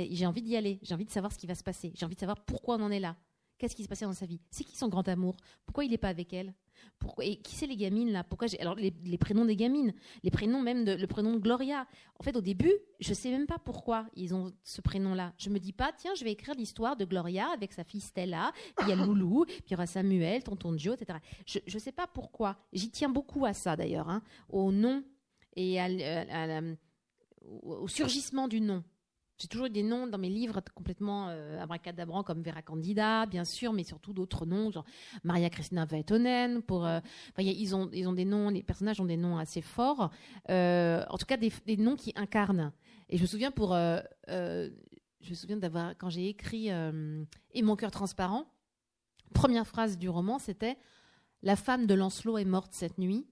[0.56, 0.78] aller.
[0.82, 1.90] J'ai envie de savoir ce qui va se passer.
[1.96, 3.16] J'ai envie de savoir pourquoi on en est là.
[3.58, 4.40] Qu'est-ce qui se passait dans sa vie?
[4.52, 5.34] C'est qui son grand amour?
[5.66, 6.54] Pourquoi il n'est pas avec elle?
[7.20, 8.22] Et qui c'est les gamines là?
[8.22, 11.88] Pourquoi Alors les, prénoms des gamines, les prénoms même de le prénom Gloria.
[12.20, 15.32] En fait, au début, je sais même pas pourquoi ils ont ce prénom-là.
[15.36, 18.52] Je me dis pas, tiens, je vais écrire l'histoire de Gloria avec sa fille Stella.
[18.76, 21.18] Puis il y a Loulou, puis il y aura Samuel, tonton Joe, etc.
[21.46, 22.56] Je ne sais pas pourquoi.
[22.72, 25.02] J'y tiens beaucoup à ça d'ailleurs, hein, au nom
[25.56, 26.60] et à la
[27.62, 28.82] au surgissement du nom.
[29.38, 33.44] J'ai toujours eu des noms dans mes livres complètement euh, abracadabrants comme Vera Candida, bien
[33.44, 34.84] sûr, mais surtout d'autres noms, genre
[35.22, 36.60] Maria Christina Vaitonen.
[36.60, 36.98] Pour, euh,
[37.38, 40.10] ils, ont, ils ont des noms, les personnages ont des noms assez forts.
[40.50, 42.72] Euh, en tout cas, des, des, noms qui incarnent.
[43.08, 47.76] Et je me souviens pour, euh, je me souviens d'avoir quand j'ai écrit Et mon
[47.76, 48.44] cœur transparent,
[49.34, 50.76] première phrase du roman, c'était
[51.42, 53.28] La femme de Lancelot est morte cette nuit.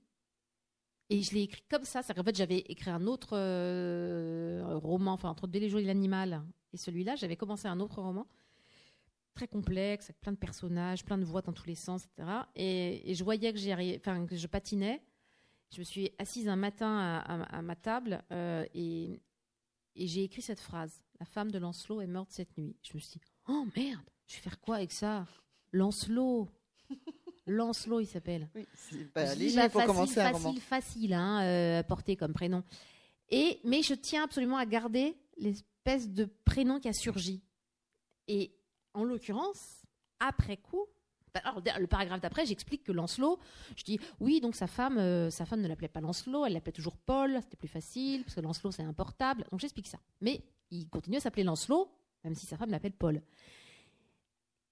[1.09, 2.03] Et je l'ai écrit comme ça.
[2.03, 6.43] Qu'en fait, j'avais écrit un autre euh, roman, enfin, entre Dès les jours et l'animal
[6.73, 8.27] et celui-là, j'avais commencé un autre roman
[9.35, 12.29] très complexe, avec plein de personnages, plein de voix dans tous les sens, etc.
[12.55, 15.03] Et, je voyais que, enfin, que je patinais.
[15.73, 19.21] Je me suis assise un matin à, ma table euh, et
[19.95, 21.03] j'ai écrit cette phrase.
[21.19, 22.77] La femme de Lancelot est morte cette nuit.
[22.83, 25.27] Je me suis dit, oh merde, je vais faire quoi avec ça?
[25.73, 26.49] Lancelot
[27.47, 28.49] Lancelot, il s'appelle.
[28.55, 32.63] Oui, c'est pas léger pour commencer un Facile, facile hein, euh, à porter comme prénom.
[33.29, 37.43] Et, mais je tiens absolument à garder l'espèce de prénom qui a surgi.
[38.29, 38.53] Et
[38.95, 39.87] en l'occurrence,
[40.19, 40.87] après coup,
[41.35, 43.39] bah, alors, le paragraphe d'après, j'explique que Lancelot,
[43.77, 46.73] je dis oui, donc sa femme, euh, sa femme ne l'appelait pas Lancelot, elle l'appelait
[46.73, 49.99] toujours Paul, c'était plus facile parce que Lancelot c'est un portable, donc j'explique ça.
[50.21, 51.91] Mais il continue à s'appeler Lancelot,
[52.25, 53.21] même si sa femme l'appelle Paul.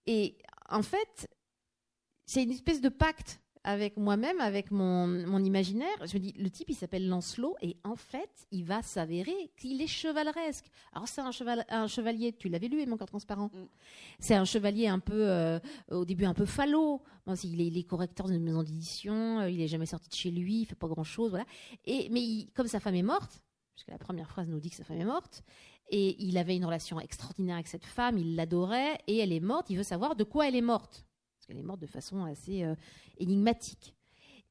[0.07, 1.29] Et en fait,
[2.27, 5.89] c'est une espèce de pacte avec moi-même, avec mon, mon imaginaire.
[6.05, 9.81] Je me dis, le type, il s'appelle Lancelot, et en fait, il va s'avérer qu'il
[9.81, 10.67] est chevaleresque.
[10.93, 13.65] Alors, c'est un, cheval, un chevalier, tu l'avais lu, mon corps transparent Mm.
[14.19, 15.59] C'est un chevalier un peu, euh,
[15.91, 17.03] au début, un peu falot.
[17.27, 20.15] Bon, il, est, il est correcteur d'une maison d'édition, euh, il est jamais sorti de
[20.15, 21.47] chez lui, il fait pas grand-chose, voilà.
[21.87, 23.41] Et, mais il- comme sa femme est morte,
[23.75, 25.43] puisque la première phrase nous dit que sa femme est morte,
[25.89, 29.71] et il avait une relation extraordinaire avec cette femme, il l'adorait, et elle est morte,
[29.71, 31.07] il veut savoir de quoi elle est morte.
[31.45, 32.75] Parce qu'elle est morte de façon assez euh,
[33.19, 33.95] énigmatique.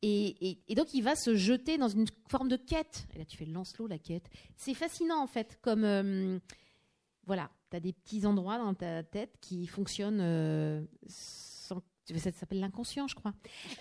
[0.04, 3.08] Et, donc il va se jeter dans une forme de quête.
[3.16, 4.30] Et là tu fais Lancelot, la quête.
[4.56, 5.84] C'est fascinant en fait, comme...
[5.86, 6.40] euh,
[7.26, 10.84] voilà, tu as des petits endroits dans ta tête qui fonctionnent euh.
[12.06, 13.34] Ça s'appelle l'inconscient, je crois.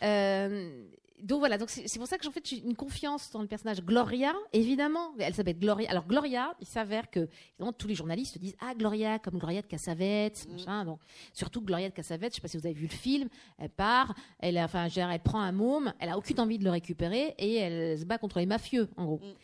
[0.02, 0.84] Euh,
[1.22, 4.34] donc voilà, donc c'est pour ça que j'en j'ai une confiance dans le personnage Gloria,
[4.52, 5.12] évidemment.
[5.20, 5.88] Elle s'appelle Gloria.
[5.88, 9.66] Alors Gloria, il s'avère que évidemment, tous les journalistes disent ah Gloria comme Gloria de
[9.68, 10.52] Cassavetes, Mm.
[10.52, 10.84] machin.
[10.84, 11.00] Donc
[11.32, 13.28] surtout Gloria de Cassavetes, je sais pas si vous avez vu le film.
[13.58, 16.70] Elle part, elle enfin, dire, elle prend un môme, elle a aucune envie de le
[16.70, 19.18] récupérer et elle se bat contre les mafieux, en gros.
[19.18, 19.34] Mm.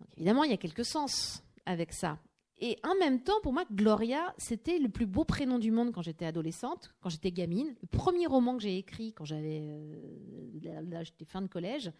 [0.00, 2.18] Donc évidemment, il y a quelques sens avec ça.
[2.62, 6.02] Et en même temps, pour moi, Gloria, c'était le plus beau prénom du monde quand
[6.02, 7.74] j'étais adolescente, quand j'étais gamine.
[7.80, 11.90] Le premier roman que j'ai écrit quand j'avais euh, là, j'étais fin de collège,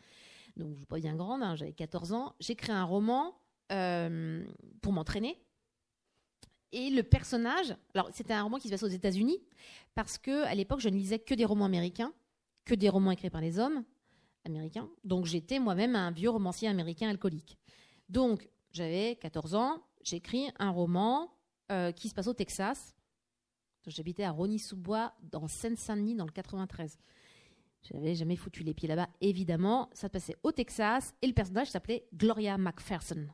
[0.56, 2.34] donc je ne suis pas bien grande, hein, j'avais 14 ans.
[2.40, 3.38] J'ai créé un roman
[3.72, 4.44] euh,
[4.82, 5.38] pour m'entraîner.
[6.72, 9.42] Et le personnage, alors c'était un roman qui se passe aux États-Unis,
[9.94, 12.12] parce que à l'époque, je ne lisais que des romans américains,
[12.66, 13.82] que des romans écrits par les hommes
[14.44, 14.90] américains.
[15.04, 17.58] Donc j'étais moi-même un vieux romancier américain alcoolique.
[18.10, 21.32] Donc j'avais 14 ans, j'écris un roman
[21.70, 22.94] euh, qui se passe au Texas.
[23.86, 26.98] J'habitais à Rony-sous-Bois, dans Seine-Saint-Denis, dans le 93.
[27.82, 29.88] J'avais jamais foutu les pieds là-bas, évidemment.
[29.92, 33.26] Ça se passait au Texas et le personnage s'appelait Gloria McPherson.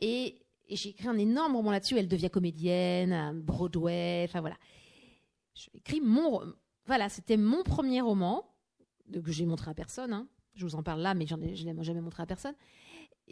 [0.00, 1.98] Et, j'ai écrit un énorme roman là-dessus.
[1.98, 4.56] Elle devient comédienne, Broadway, enfin voilà.
[5.54, 6.40] J'ai écrit mon.
[6.86, 8.48] Voilà, c'était mon premier roman
[9.12, 10.12] que j'ai montré à personne.
[10.12, 10.28] hein.
[10.54, 12.54] Je vous en parle là, mais je ne l'ai jamais montré à personne.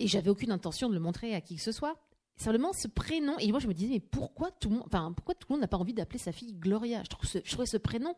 [0.00, 1.96] Et j'avais aucune intention de le montrer à qui que ce soit.
[2.36, 3.36] Simplement, ce prénom.
[3.38, 6.32] Et moi, je me disais, mais pourquoi tout le monde, n'a pas envie d'appeler sa
[6.32, 7.02] fille Gloria?
[7.04, 8.14] Je, trouve je trouvais ce prénom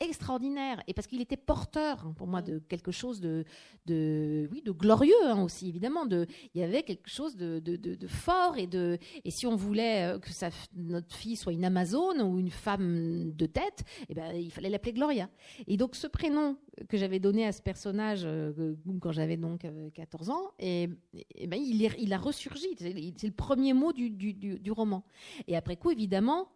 [0.00, 0.82] extraordinaire.
[0.86, 3.44] Et parce qu'il était porteur, hein, pour moi, de quelque chose de,
[3.86, 6.06] de, oui, de glorieux hein, aussi, évidemment.
[6.06, 8.56] De, il y avait quelque chose de, de, de- fort.
[8.58, 12.38] Et, de, et si on voulait euh, que sa, notre fille soit une Amazone ou
[12.38, 15.28] une femme de tête, eh ben, il fallait l'appeler Gloria.
[15.66, 16.56] Et donc, ce prénom
[16.88, 20.88] que j'avais donné à ce personnage euh, quand j'avais donc euh, 14 ans, et,
[21.34, 22.68] et ben, il, est- il a ressurgi.
[22.78, 25.04] C'est c'est le premier mot du, du, du- du roman.
[25.46, 26.48] Et après coup, évidemment,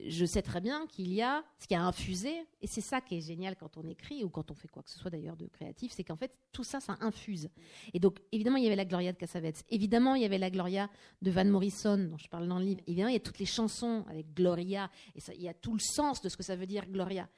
[0.00, 3.16] je sais très bien qu'il y a ce qui a infusé, et c'est ça qui
[3.16, 5.46] est génial quand on écrit ou quand on fait quoi que ce soit d'ailleurs de
[5.46, 7.48] créatif, c'est qu'en fait tout ça, ça infuse.
[7.92, 10.50] Et donc évidemment il y avait la Gloria de Cassavetes, évidemment il y avait la
[10.50, 10.90] Gloria
[11.22, 13.46] de Van Morrison dont je parle dans le livre, évidemment il y a toutes les
[13.46, 16.66] chansons avec Gloria, et il y a tout le sens de ce que ça veut
[16.66, 17.28] dire Gloria.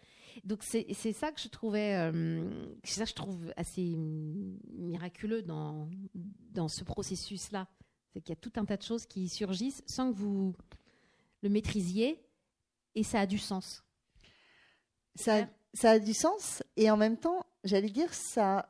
[0.44, 5.88] Donc c'est ça que je trouvais, euh, ça que je trouve assez miraculeux dans
[6.52, 7.68] dans ce processus-là,
[8.12, 10.54] c'est qu'il y a tout un tas de choses qui surgissent sans que vous
[11.42, 12.25] le maîtrisiez
[12.96, 13.84] et ça a du sens.
[15.14, 18.68] Ça, a- ça a du sens et en même temps, j'allais dire, ça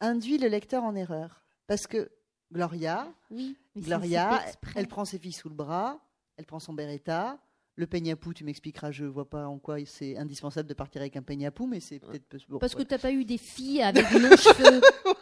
[0.00, 1.42] induit le lecteur en erreur.
[1.66, 2.10] Parce que
[2.52, 4.40] Gloria, Oui, Gloria,
[4.76, 5.98] elle prend ses filles sous le bras,
[6.36, 7.38] elle prend son beretta.
[7.78, 11.22] Le peignapou, tu m'expliqueras, je vois pas en quoi c'est indispensable de partir avec un
[11.22, 12.88] peignapou, mais c'est peut-être peu- bon, Parce que voilà.
[12.88, 14.80] t'as pas eu des filles avec longs cheveux.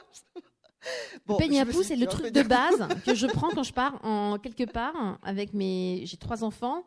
[1.26, 4.38] Bon, le suis c'est le truc de base que je prends quand je pars en
[4.38, 6.02] quelque part avec mes.
[6.04, 6.84] J'ai trois enfants,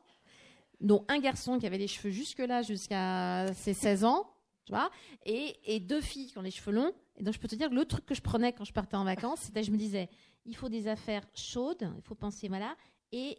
[0.80, 4.30] dont un garçon qui avait les cheveux jusque-là, jusqu'à ses 16 ans,
[4.66, 4.90] tu vois,
[5.26, 6.92] et, et deux filles qui ont les cheveux longs.
[7.16, 8.96] Et donc, je peux te dire que le truc que je prenais quand je partais
[8.96, 10.10] en vacances, c'était je me disais,
[10.46, 12.76] il faut des affaires chaudes, il faut penser, voilà,
[13.12, 13.38] et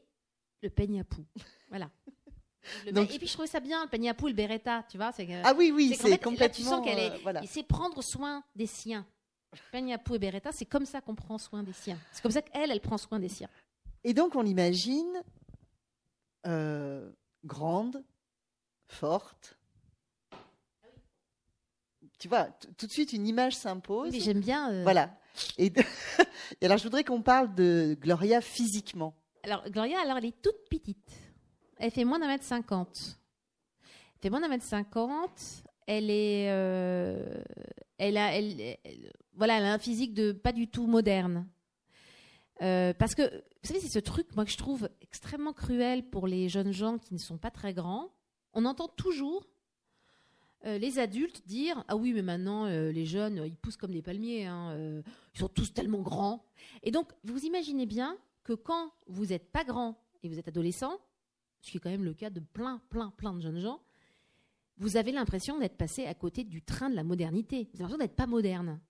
[0.62, 1.24] le peignapou.
[1.68, 1.90] Voilà.
[2.85, 5.12] Le Donc- mets- et puis, je trouvais ça bien, le peignapou, le beretta, tu vois.
[5.12, 6.57] c'est que- Ah oui, oui, c'est c'est fait, là, complètement.
[6.57, 7.40] tu sens qu'elle est- euh, voilà.
[7.42, 9.07] il sait prendre soin des siens.
[9.72, 11.98] Peñapou et Beretta, c'est comme ça qu'on prend soin des siens.
[12.12, 13.48] C'est comme ça qu'elle, elle prend soin des siens.
[14.05, 15.22] Et donc, on l'imagine
[16.46, 17.11] euh,
[17.48, 18.04] grande,
[18.87, 19.58] forte.
[22.18, 22.44] Tu vois,
[22.76, 24.12] tout de suite, une image s'impose.
[24.12, 24.70] Mais j'aime bien.
[24.72, 25.16] euh, Voilà.
[25.56, 25.82] Et, de-
[26.61, 29.14] et alors, je voudrais qu'on parle de Gloria physiquement.
[29.44, 31.11] Alors, Gloria, alors, elle est toute petite.
[31.76, 33.18] Elle fait moins d'un mètre cinquante.
[34.16, 35.40] Elle fait moins d'un mètre cinquante.
[35.87, 36.48] Elle est.
[36.50, 37.40] euh,
[37.98, 38.34] elle a.
[38.37, 41.46] Elle, elle- voilà, elle a un physique de pas du tout moderne.
[42.62, 46.27] Euh, parce que, vous savez, c'est ce truc, moi, que je trouve extrêmement cruel pour
[46.27, 48.12] les jeunes gens qui ne sont pas très grands.
[48.53, 49.47] On entend toujours
[50.64, 54.03] euh, les adultes dire Ah oui, mais maintenant, euh, les jeunes, ils poussent comme des
[54.03, 54.47] palmiers.
[54.47, 55.03] hein,
[55.35, 56.45] ils sont tous tellement grands.
[56.82, 60.99] Et donc, vous imaginez bien que quand vous n'êtes pas grand et vous êtes adolescent,
[61.61, 63.80] ce qui est quand même le cas de plein, plein, plein de jeunes gens,
[64.78, 67.68] vous avez l'impression d'être passé à côté du train de la modernité.
[67.74, 68.80] Vous avez l'impression d'être pas moderne.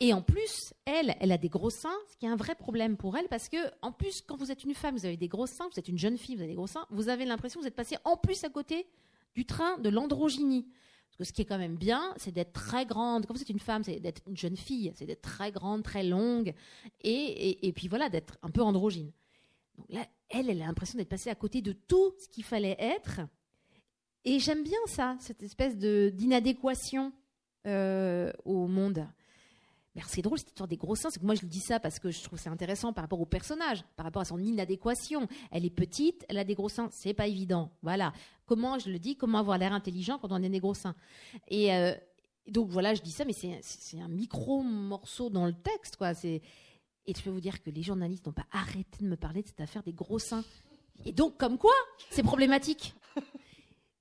[0.00, 2.96] Et en plus, elle, elle a des gros seins, ce qui est un vrai problème
[2.96, 5.46] pour elle, parce que en plus, quand vous êtes une femme, vous avez des gros
[5.46, 7.64] seins, vous êtes une jeune fille, vous avez des gros seins, vous avez l'impression que
[7.64, 8.86] vous êtes passé en plus à côté
[9.34, 10.66] du train de l'androgynie.
[11.06, 13.26] Parce que ce qui est quand même bien, c'est d'être très grande.
[13.26, 16.02] Quand vous êtes une femme, c'est d'être une jeune fille, c'est d'être très grande, très
[16.02, 16.52] longue,
[17.02, 19.12] et, et, puis voilà, d'être un peu androgyne.
[19.78, 22.76] Donc là, elle, elle a l'impression d'être passée à côté de tout ce qu'il fallait
[22.80, 23.20] être.
[24.24, 27.12] Et j'aime bien ça, cette espèce d'inadéquation
[27.66, 29.06] euh, au monde.
[30.08, 32.10] C'est drôle cette histoire des gros seins, c'est que moi je dis ça parce que
[32.10, 35.28] je trouve c'est intéressant par rapport au personnage, par rapport à son inadéquation.
[35.52, 37.70] Elle est petite, elle a des gros seins, c'est pas évident.
[37.82, 38.12] Voilà.
[38.46, 40.96] Comment je le dis, comment avoir l'air intelligent quand on a des gros seins?
[41.48, 41.94] Et euh,
[42.48, 46.12] donc voilà, je dis ça, mais c'est un micro morceau dans le texte, quoi.
[46.24, 46.42] Et
[47.06, 49.60] je peux vous dire que les journalistes n'ont pas arrêté de me parler de cette
[49.60, 50.44] affaire des gros seins.
[51.04, 51.74] Et donc, comme quoi,
[52.10, 52.94] c'est problématique.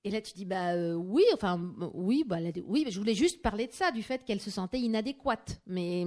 [0.05, 1.61] Et là, tu dis, bah euh, oui, enfin,
[1.93, 5.61] oui, bah, oui, je voulais juste parler de ça, du fait qu'elle se sentait inadéquate.
[5.65, 6.05] Mais,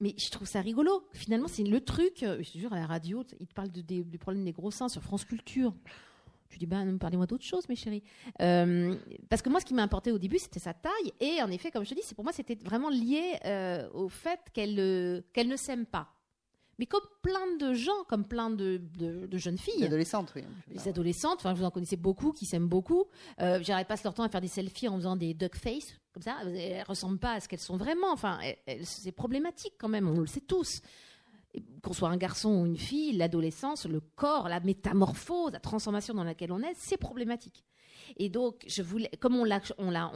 [0.00, 1.06] mais je trouve ça rigolo.
[1.12, 3.80] Finalement, c'est le truc, euh, je te jure, à la radio, il te parle de,
[3.82, 5.74] du problème des gros seins sur France Culture.
[6.48, 8.02] Tu dis, bah, parlez-moi d'autre chose, mes chéris.
[8.40, 8.94] Euh,
[9.28, 11.12] parce que moi, ce qui m'a importé au début, c'était sa taille.
[11.20, 13.34] Et en effet, comme je te dis, pour moi, c'était vraiment lié
[13.92, 16.15] au fait qu'elle qu'elle ne s'aime pas
[16.78, 18.80] mais comme plein de gens, comme plein de,
[19.32, 19.80] jeunes filles.
[19.80, 20.42] Les adolescentes, oui.
[20.68, 23.04] Les adolescentes, enfin, vous en connaissez beaucoup qui s'aiment beaucoup.
[23.40, 26.22] Euh, J'arrête pas leur temps à faire des selfies en faisant des duck face, comme
[26.22, 26.36] ça.
[26.44, 28.12] Elles ressemblent pas à ce qu'elles sont vraiment.
[28.12, 28.38] Enfin,
[28.82, 30.82] c'est problématique quand même, on le sait tous.
[31.82, 36.24] Qu'on soit un garçon ou une fille, l'adolescence, le corps, la métamorphose, la transformation dans
[36.24, 37.64] laquelle on est, c'est problématique.
[38.18, 39.44] Et donc, je voulais, comme on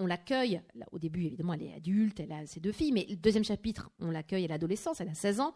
[0.06, 0.60] l'accueille,
[0.92, 3.90] au début, évidemment, elle est adulte, elle a ses deux filles, mais le deuxième chapitre,
[4.00, 5.54] on l'accueille à l'adolescence, elle a 16 ans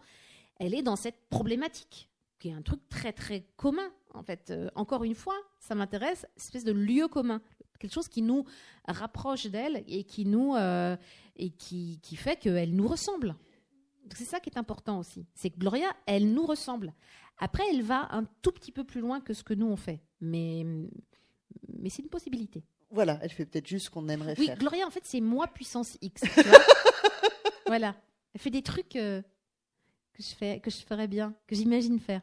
[0.57, 3.91] elle est dans cette problématique, qui est un truc très très commun.
[4.13, 7.43] En fait, euh, encore une fois, ça m'intéresse, espèce de lieu commun,
[7.79, 8.45] quelque chose qui nous
[8.87, 10.97] rapproche d'elle et qui nous euh,
[11.37, 13.35] et qui, qui fait qu'elle nous ressemble.
[14.15, 15.27] C'est ça qui est important aussi.
[15.35, 16.93] C'est que Gloria, elle nous ressemble.
[17.39, 20.01] Après, elle va un tout petit peu plus loin que ce que nous on fait,
[20.21, 20.65] mais
[21.69, 22.65] mais c'est une possibilité.
[22.91, 24.55] Voilà, elle fait peut-être juste ce qu'on aimerait faire.
[24.55, 26.23] Oui, Gloria, en fait, c'est moi puissance X.
[27.67, 27.97] voilà,
[28.33, 28.95] elle fait des trucs.
[28.97, 29.21] Euh,
[30.15, 32.23] que je, fais, que je ferais bien, que j'imagine faire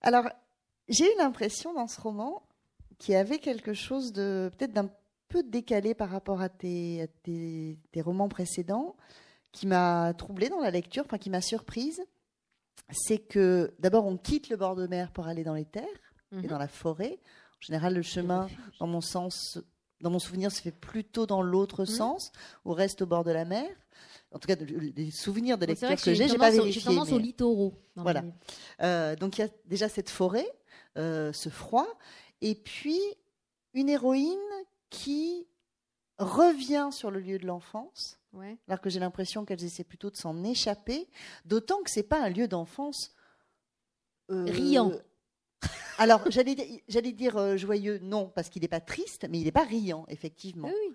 [0.00, 0.28] Alors,
[0.88, 2.42] j'ai eu l'impression dans ce roman
[2.98, 4.90] qu'il y avait quelque chose de peut-être d'un
[5.28, 8.96] peu décalé par rapport à tes, tes, romans précédents,
[9.52, 12.02] qui m'a troublée dans la lecture, enfin qui m'a surprise.
[12.90, 15.84] C'est que d'abord on quitte le bord de mer pour aller dans les terres
[16.32, 16.46] et mhm.
[16.46, 17.18] dans la forêt.
[17.58, 18.48] En général, le chemin,
[18.78, 19.58] dans mon sens,
[20.00, 21.86] dans mon souvenir, se fait plutôt dans l'autre mhm.
[21.86, 22.32] sens,
[22.64, 23.68] ou reste au bord de la mer
[24.32, 26.80] en tout cas des souvenirs de lecture que, j'ai, j'ai pas vérifié.
[26.80, 27.74] J'ai tendance aux littoraux.
[27.96, 28.24] Voilà.
[28.80, 30.48] Euh, donc il y a déjà cette forêt,
[30.96, 31.86] euh, ce froid,
[32.40, 33.00] et puis
[33.74, 34.38] une héroïne
[34.88, 35.46] qui
[36.18, 38.18] revient sur le lieu de l'enfance,
[38.68, 41.08] alors que j'ai l'impression qu'elles essaient plutôt de s'en échapper,
[41.44, 43.14] d'autant que c'est pas un lieu d'enfance
[44.30, 44.92] euh, riant.
[46.00, 50.06] Alors j'allais dire joyeux, non, parce qu'il n'est pas triste, mais il n'est pas riant,
[50.08, 50.68] effectivement.
[50.68, 50.94] Oui.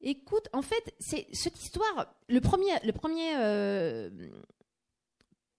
[0.00, 2.12] Écoute, en fait, c'est cette histoire.
[2.28, 2.92] Le premier, le
[3.36, 4.10] euh,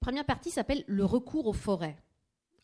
[0.02, 1.98] première partie s'appelle Le recours aux forêts.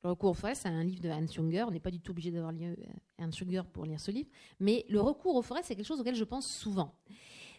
[0.04, 1.64] Le recours aux forêts, c'est un livre de Hans Junger.
[1.64, 2.76] On n'est pas du tout obligé d'avoir lu euh,
[3.18, 4.30] Hans Junger pour lire ce livre,
[4.60, 6.94] mais le recours aux forêts, c'est quelque chose auquel je pense souvent.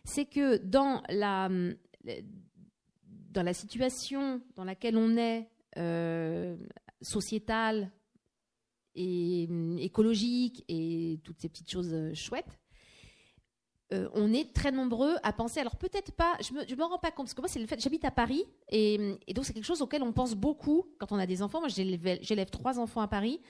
[0.05, 1.49] C'est que dans la
[3.31, 6.57] dans la situation dans laquelle on est euh,
[7.03, 7.91] sociétale
[8.95, 12.59] et écologique et toutes ces petites choses chouettes,
[13.93, 15.61] euh, on est très nombreux à penser.
[15.61, 17.81] Alors peut-être pas, je me, me rends pas compte parce que moi c'est le fait.
[17.81, 18.99] J'habite à Paris et,
[19.33, 21.61] donc c'est quelque chose auquel on pense beaucoup quand on a des enfants.
[21.61, 23.41] Moi j'élève trois enfants à Paris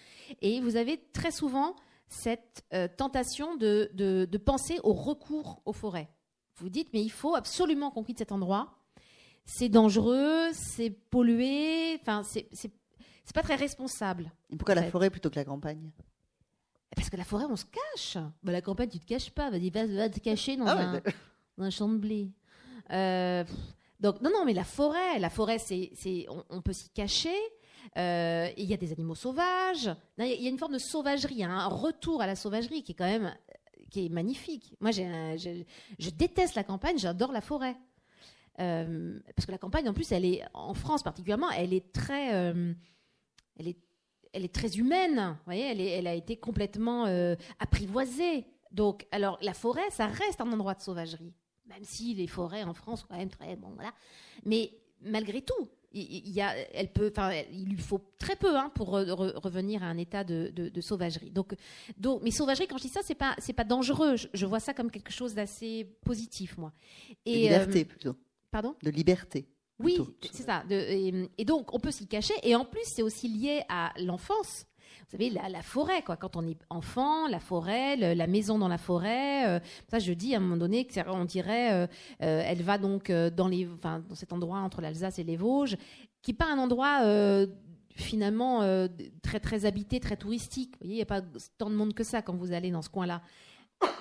[0.43, 1.75] et vous avez très souvent
[2.09, 6.09] cette euh, tentation de, penser au recours aux forêts.
[6.57, 8.75] Vous dites mais il faut absolument qu'on quitte cet endroit.
[9.47, 11.99] C'est dangereux, c'est pollué.
[12.03, 12.73] Enfin c'est
[13.27, 14.31] c'est pas très responsable.
[14.51, 15.91] Et pourquoi la forêt plutôt que la campagne?
[16.95, 18.17] Parce que la forêt, on se cache.
[18.43, 19.51] Bah, la campagne, tu te caches pas.
[19.51, 21.01] Vas-y, va, te cacher dans, ah
[21.59, 22.31] un, champ de blé.
[22.93, 23.45] Euh,
[23.99, 27.37] donc, non, non, mais la forêt, la forêt, c'est, c'est, on, peut s'y cacher.
[27.99, 29.91] Euh, il y a des animaux sauvages.
[30.19, 32.97] Il y a une forme de sauvagerie, hein, un retour à la sauvagerie qui est
[32.97, 33.35] quand même
[33.91, 34.75] qui est magnifique.
[34.81, 35.67] Moi, j'ai,
[35.99, 37.77] je déteste la campagne, j'adore la forêt.
[38.59, 42.55] Euh, parce que la campagne, en plus, elle est en France particulièrement, elle est très,
[43.59, 43.79] elle est
[44.37, 45.35] elle est très humaine.
[45.39, 48.45] Vous voyez, elle, elle a été complètement euh, apprivoisée.
[48.71, 51.33] Donc, alors, la forêt, ça reste un endroit de sauvagerie.
[51.67, 53.57] Même si les forêts en France sont quand même très.
[53.57, 53.93] Bon, voilà.
[54.45, 58.71] Mais malgré tout, il, y a, elle peut, enfin, il lui faut très peu hein,
[58.75, 61.31] pour revenir à un état de, de, sauvagerie.
[61.31, 61.55] Donc,
[61.97, 64.17] donc, mais sauvagerie, quand je dis ça, c'est pas, c'est pas dangereux.
[64.35, 66.73] Je, vois ça comme quelque chose d'assez positif, moi.
[67.25, 68.17] Et, de liberté plutôt.
[68.51, 68.75] Pardon?
[68.83, 69.49] De liberté.
[69.79, 69.99] Oui,
[70.33, 70.65] c'est ça.
[70.71, 72.35] et, et, donc, on peut s'y cacher.
[72.43, 74.67] Et en plus, c'est aussi lié à l'enfance
[75.09, 76.17] vous savez, la, forêt, quoi.
[76.17, 79.47] Quand on est enfant, la forêt, la maison dans la forêt.
[79.47, 81.87] Euh, ça, je dis à un moment donné qu'on dirait, euh,
[82.23, 85.77] euh, elle va donc dans les, enfin, dans cet endroit entre l'Alsace et les Vosges,
[86.23, 87.03] qui n'est pas un endroit
[87.95, 88.61] finalement
[89.23, 90.73] très très habité, très touristique.
[90.81, 91.23] Vous voyez, il n'y a pas
[91.57, 93.23] tant de monde que ça quand vous allez dans ce coin-là.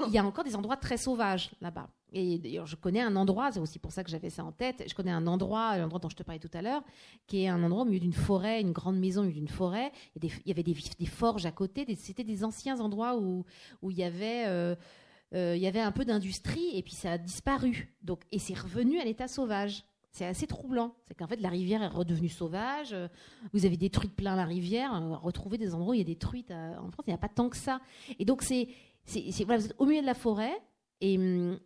[0.07, 1.88] Il y a encore des endroits très sauvages là-bas.
[2.18, 4.86] Et d'ailleurs, je connais un endroit, c'est aussi pour ça que j'avais ça en tête.
[4.88, 6.82] Je connais un endroit, l'endroit dont je te parlais tout à l'heure,
[7.28, 9.91] qui est un endroit au milieu d'une forêt, une grande maison au milieu d'une forêt.
[10.16, 10.74] Il y, avait des,
[11.05, 11.86] forges à côté.
[11.97, 13.43] C'était des anciens endroits où,
[13.82, 14.45] où il y avait.
[14.47, 14.76] Euh,
[15.34, 17.93] euh, il y avait un peu d'industrie et puis ça a disparu.
[18.01, 19.84] Donc, et c'est revenu à l'état sauvage.
[20.11, 20.95] C'est assez troublant.
[21.09, 22.95] C'est qu'en fait, la rivière est redevenue sauvage.
[23.51, 24.93] Vous avez détruit plein la rivière.
[25.22, 26.51] Retrouver des endroits où il y a des truites.
[26.51, 27.82] En France, il n'y a pas tant que ça.
[28.20, 28.70] Et donc, c'est,
[29.05, 30.53] vous êtes au milieu de la forêt
[31.01, 31.59] et, hum,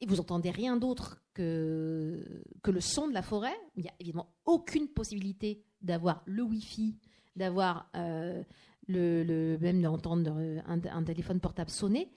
[0.00, 3.56] et vous entendez rien d'autre que, que le son de la forêt.
[3.76, 6.96] Il n'y a évidemment aucune possibilité d'avoir le Wi-Fi,
[7.36, 8.42] d'avoir euh,
[8.86, 12.10] le, même d'entendre un, téléphone portable sonner.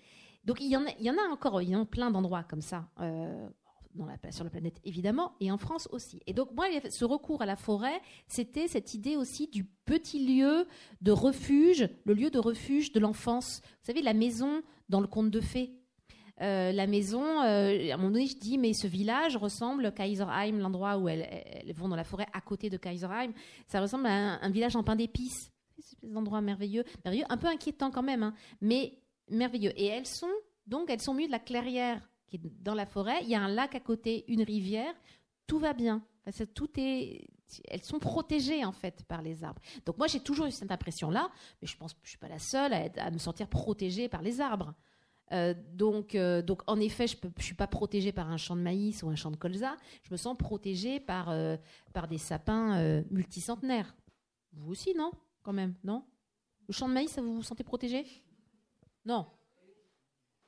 [0.45, 2.89] Donc il y en a, encore, il y en a plein d'endroits comme ça.
[2.99, 3.49] Euh,
[4.31, 6.21] sur la planète évidemment, et en France aussi.
[6.25, 10.65] Et donc moi, ce recours à la forêt, c'était cette idée aussi du petit lieu
[11.01, 13.61] de refuge, le lieu de refuge de l'enfance.
[13.63, 15.80] Vous savez, la maison dans le conte de fées.
[16.41, 19.91] Euh, la maison, euh, à un moment donné, je dis, mais ce village ressemble à
[19.91, 23.31] Kaiserheim, l'endroit où elles, vont dans la forêt à côté de Kaiserheim.
[23.67, 25.51] Ça ressemble à un, village en pain d'épices.
[25.79, 29.71] C'est endroit merveilleux, merveilleux, un peu inquiétant quand même, hein, mais merveilleux.
[29.79, 30.31] Et elles sont,
[30.65, 33.19] donc, elles sont mieux de la clairière qui est dans la forêt.
[33.21, 34.93] Il y a un lac à côté, une rivière.
[35.45, 36.03] Tout va bien.
[36.55, 37.27] tout est,
[37.67, 39.61] elles sont protégées en fait par les arbres.
[39.85, 41.29] Donc moi j'ai toujours eu cette impression-là,
[41.61, 44.39] mais je pense que je suis pas la seule à me sentir protégée par les
[44.39, 44.73] arbres.
[45.31, 48.61] Euh, donc, euh, donc, en effet, je ne suis pas protégée par un champ de
[48.61, 49.77] maïs ou un champ de colza.
[50.03, 51.57] Je me sens protégée par, euh,
[51.93, 53.95] par des sapins multicentenaires.
[54.53, 55.11] Vous aussi, non
[55.43, 56.03] Quand même, non?
[56.67, 58.05] Le champ de maïs, ça vous vous sentez protégé
[59.05, 59.25] Non.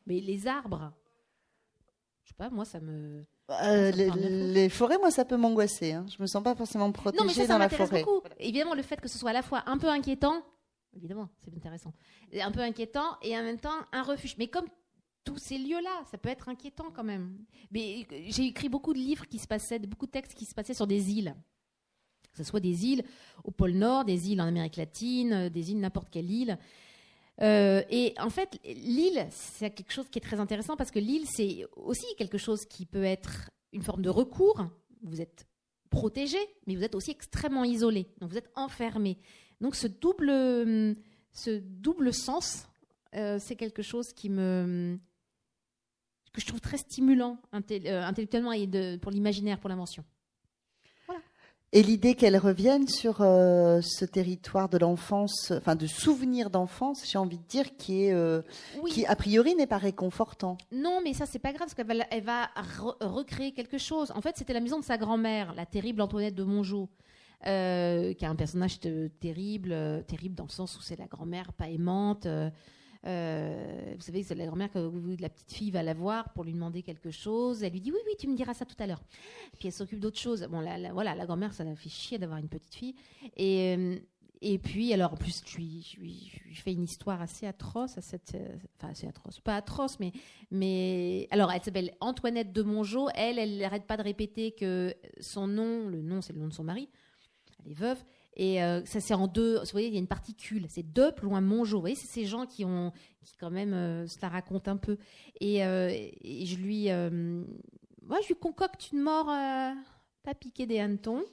[0.06, 0.92] Mais les arbres,
[2.24, 3.26] je sais pas, moi, ça me.
[3.50, 5.94] les, forêts, moi, ça peut m'angoisser.
[5.94, 6.06] Hein.
[6.16, 8.04] Je me sens pas forcément protégée non, mais ça, ça dans la forêt.
[8.04, 8.28] Beaucoup.
[8.40, 10.44] Évidemment, le fait que ce soit à la fois un peu inquiétant
[10.96, 11.94] évidemment, c'est intéressant.
[12.34, 14.36] Un peu inquiétant et en même temps un refuge.
[14.38, 14.66] Mais comme
[15.24, 17.38] tous ces lieux-là, ça peut être inquiétant quand même.
[17.72, 20.74] Mais j'ai écrit beaucoup de livres qui se passaient, beaucoup de textes qui se passaient
[20.74, 21.36] sur des îles.
[22.32, 23.04] Que ce soit des îles
[23.44, 26.58] au pôle Nord, des îles en Amérique latine, des îles n'importe quelle île.
[27.42, 31.26] Euh, et en fait, l'île, c'est quelque chose qui est très intéressant parce que l'île,
[31.28, 34.66] c'est aussi quelque chose qui peut être une forme de recours.
[35.04, 35.48] Vous êtes
[35.90, 38.08] protégé, mais vous êtes aussi extrêmement isolé.
[38.20, 39.20] Donc vous êtes enfermé.
[39.64, 40.94] Donc ce double, hum,
[41.32, 42.68] ce double sens,
[43.16, 45.00] euh, c'est quelque chose qui me
[46.34, 50.04] que je trouve très stimulant euh, intellectuellement et de, pour l'imaginaire, pour l'invention.
[51.72, 57.18] Et l'idée qu'elle revienne sur euh, ce territoire de l'enfance, enfin de souvenirs d'enfance, j'ai
[57.18, 58.16] envie de dire, qui est,
[58.90, 60.58] qui a priori n'est pas réconfortant.
[60.72, 62.50] Non, mais ça c'est pas grave parce qu'elle va, elle va
[63.00, 64.12] recréer quelque chose.
[64.14, 66.90] En fait, c'était la maison de sa grand-mère, la terrible Antoinette de Mongeau.
[67.46, 68.80] Euh, qui a un personnage
[69.20, 72.26] terrible, euh, terrible dans le sens où c'est la grand-mère pas aimante.
[72.26, 72.50] Euh,
[73.96, 74.90] vous savez, c'est la grand-mère que
[75.20, 77.62] la petite fille va la voir pour lui demander quelque chose.
[77.62, 79.04] Elle lui dit oui, oui, tu me diras ça tout à l'heure.
[79.60, 80.48] Puis elle s'occupe d'autre chose.
[80.50, 82.96] Bon, la, voilà, la grand-mère, ça la fait chier d'avoir une petite fille.
[83.36, 88.38] Et, puis, alors en plus, je lui, fais une histoire assez atroce à cette,
[88.78, 90.12] enfin assez atroce, pas atroce, mais,
[90.52, 93.10] mais alors elle s'appelle Antoinette de Mongeau.
[93.16, 96.54] Elle, elle n'arrête pas de répéter que son nom, le nom, c'est le nom de
[96.54, 96.90] son mari
[97.66, 98.04] elle est veuve.
[98.36, 99.60] Et euh, ça, c'est en deux.
[99.60, 100.66] Vous voyez, il y a une particule.
[100.70, 101.78] C'est deux plus loin Mongeau.
[101.78, 102.92] Vous voyez, c'est ces gens qui ont,
[103.24, 104.98] qui quand même, euh, se la racontent un peu.
[105.40, 105.90] Et, euh,
[106.24, 106.88] je lui,
[108.06, 111.24] moi, je lui concocte une mort pas piquée des hannetons.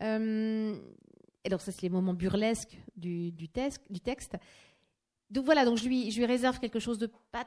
[0.00, 3.48] et donc, ça, c'est les moments burlesques du, du,
[3.90, 4.36] du texte.
[5.30, 7.46] Donc voilà, donc je lui, je lui réserve quelque chose de pas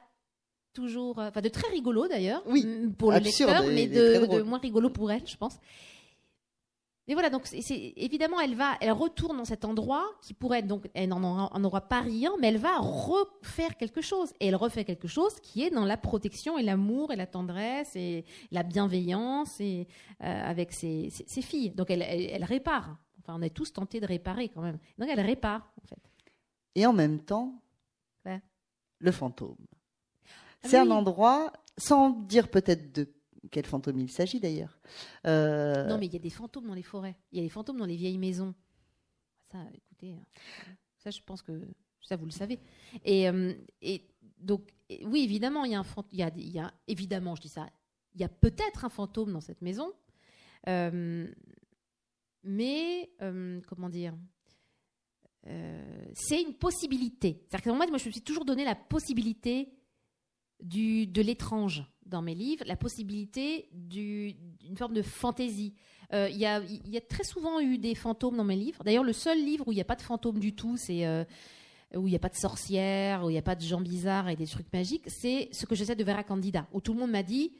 [0.73, 2.65] toujours, enfin de très rigolo d'ailleurs, oui,
[2.97, 5.57] pour le lecteur, mais de, de, moins rigolo pour elle, je pense.
[7.07, 10.67] Mais voilà, donc c'est évidemment, elle va, elle retourne dans cet endroit qui pourrait être
[10.67, 14.33] donc, elle n'en aura pas rien, mais elle va refaire quelque chose.
[14.41, 17.95] Et elle refait quelque chose qui est dans la protection et l'amour et la tendresse
[17.95, 19.87] et la bienveillance et
[20.21, 21.09] euh, avec ses,
[21.41, 21.71] filles.
[21.71, 22.97] Donc elle, elle, répare.
[23.19, 24.77] Enfin, on est tous tentés de réparer quand même.
[24.97, 26.01] Donc elle répare en fait.
[26.75, 27.61] Et en même temps,
[28.99, 29.57] le fantôme.
[30.63, 33.07] Ah c'est un endroit, sans dire peut-être de
[33.51, 34.79] quel fantôme il s'agit d'ailleurs.
[35.25, 37.17] Euh, Non, mais il y a des fantômes dans les forêts.
[37.31, 38.53] Il y a des fantômes dans les vieilles maisons.
[39.51, 40.15] Ça, écoutez,
[40.97, 41.67] ça, je pense que
[42.01, 42.59] ça, vous le savez.
[43.05, 43.53] Et, euh,
[44.39, 44.73] donc,
[45.03, 47.67] oui, évidemment, il y a un il y a, évidemment, je dis ça,
[48.13, 49.91] il y a peut-être un fantôme dans cette maison.
[50.67, 51.27] Euh,
[52.43, 53.09] mais,
[53.67, 54.15] comment dire
[56.13, 57.41] c'est une possibilité.
[57.47, 59.76] C'est-à-dire que moi, moi, je me suis toujours donné la possibilité
[60.61, 65.73] du, de l'étrange dans mes livres, la possibilité du- d'une forme de fantaisie.
[66.13, 68.83] Euh, Il y, a, y a très souvent eu des fantômes dans mes livres.
[68.83, 71.23] D'ailleurs, le seul livre où il n'y a pas de fantôme du tout, c'est euh,
[71.95, 74.29] où il n'y a pas de sorcières, où il n'y a pas de gens bizarres
[74.29, 77.11] et des trucs magiques, c'est ce que j'essaie de Vera Candida, où tout le monde
[77.11, 77.51] m'a dit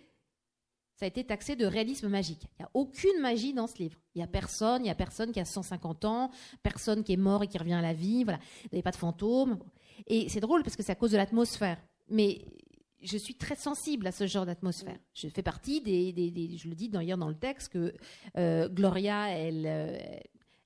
[0.96, 2.42] ça a été taxé de réalisme magique.
[2.58, 4.00] Il n'y a aucune magie dans ce livre.
[4.16, 6.32] Il n'y a personne, il n'y a personne qui a 150 ans,
[6.64, 8.24] personne qui est mort et qui revient à la vie.
[8.24, 8.40] Voilà.
[8.64, 9.60] Il n'y avait pas de fantôme.
[10.08, 11.78] Et c'est drôle parce que c'est à cause de l'atmosphère.
[12.10, 12.42] Mais
[13.02, 14.98] je suis très sensible à ce genre d'atmosphère.
[15.14, 17.94] Je fais partie des, des- des- je le dis d'ailleurs dans le texte que
[18.38, 19.98] euh, Gloria, elle, euh,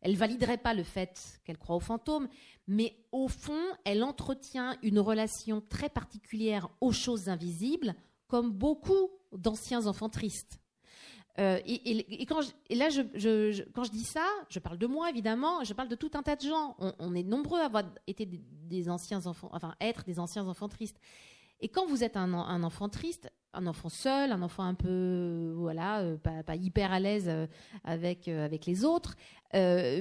[0.01, 2.27] elle validerait pas le fait qu'elle croit aux fantômes,
[2.67, 7.95] mais au fond, elle entretient une relation très particulière aux choses invisibles,
[8.27, 10.59] comme beaucoup d'anciens enfants tristes.
[11.39, 14.25] Euh, et, et- et quand je- et là, je, je- je- quand je dis ça,
[14.49, 16.75] je parle de moi évidemment, je parle de tout un tas de gens.
[16.79, 20.45] On, on est nombreux à avoir été des, des anciens enfants, enfin être des anciens
[20.47, 20.99] enfants tristes.
[21.61, 24.73] Et quand vous êtes un, en- un enfant triste, un enfant seul, un enfant un
[24.73, 27.47] peu, voilà, euh, pas, hyper à l'aise euh,
[27.83, 29.15] avec, euh, avec les autres,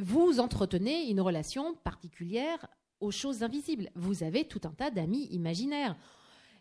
[0.03, 2.65] vous entretenez une relation particulière
[3.01, 3.91] aux choses invisibles.
[3.97, 5.97] Vous avez tout un tas d'amis imaginaires.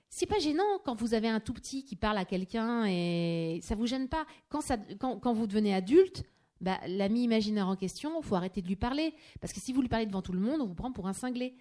[0.09, 3.75] C'est pas gênant quand vous avez un tout petit qui parle à quelqu'un et ça
[3.75, 4.25] vous gêne pas.
[4.49, 6.23] Quand vous devenez adulte,
[6.61, 9.13] bah, l'ami imaginaire en question, il faut arrêter de lui parler.
[9.39, 11.13] Parce que si vous lui parlez devant tout le monde, on vous prend pour un
[11.13, 11.53] cinglé.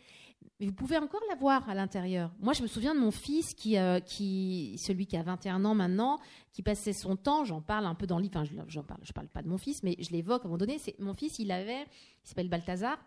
[0.60, 2.32] Mais vous pouvez encore l'avoir à l'intérieur.
[2.40, 6.18] Moi, je me souviens de mon fils, qui, euh, celui qui a 21 ans maintenant,
[6.52, 9.28] qui passait son temps, j'en parle un peu dans le livre, enfin, je, parle, parle
[9.28, 10.78] pas de mon fils, mais je l'évoque à un moment donné.
[10.98, 12.98] Mon fils, il avait, il s'appelle Balthazar,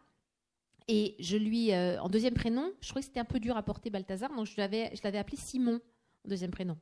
[0.87, 3.63] et je lui, euh, en deuxième prénom, je trouvais que c'était un peu dur à
[3.63, 5.81] porter Balthazar, donc je l'avais appelé Simon,
[6.25, 6.77] en deuxième prénom.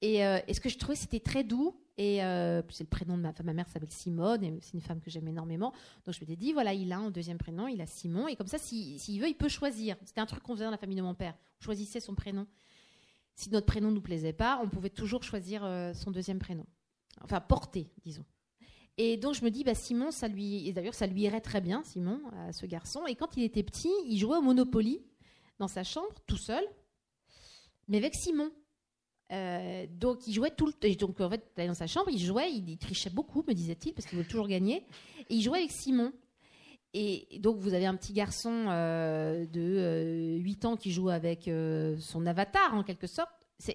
[0.00, 1.74] Et, euh, et ce que je trouvais, c'était très doux.
[1.96, 3.46] Et euh, c'est le prénom de ma femme.
[3.46, 5.72] Ma mère s'appelle Simone, et c'est une femme que j'aime énormément.
[6.06, 8.28] Donc je m'étais dit, voilà, il a un deuxième prénom, il a Simon.
[8.28, 9.96] Et comme ça, s'il s'il veut, il peut choisir.
[10.04, 11.34] C'était un truc qu'on faisait dans la famille de mon père.
[11.60, 12.46] On choisissait son prénom.
[13.34, 16.66] Si notre prénom ne nous plaisait pas, on pouvait toujours choisir euh, son deuxième prénom.
[17.22, 18.24] Enfin, porter, disons.
[18.96, 21.60] Et donc je me dis, bah, Simon, ça lui, et d'ailleurs ça lui irait très
[21.60, 22.20] bien, Simon,
[22.52, 23.06] ce garçon.
[23.06, 25.00] Et quand il était petit, il jouait au Monopoly
[25.60, 26.64] dans sa chambre, tout seul,
[27.86, 28.50] mais avec Simon.
[29.30, 31.06] Euh, donc il jouait tout le temps.
[31.06, 34.16] Donc en fait, dans sa chambre, il jouait, il, trichait beaucoup, me disait-il, parce qu'il
[34.16, 34.84] voulait toujours gagner.
[35.28, 36.12] Et il jouait avec Simon.
[36.94, 41.46] Et donc vous avez un petit garçon euh, de euh, 8 ans qui joue avec
[41.46, 43.30] euh, son avatar en quelque sorte.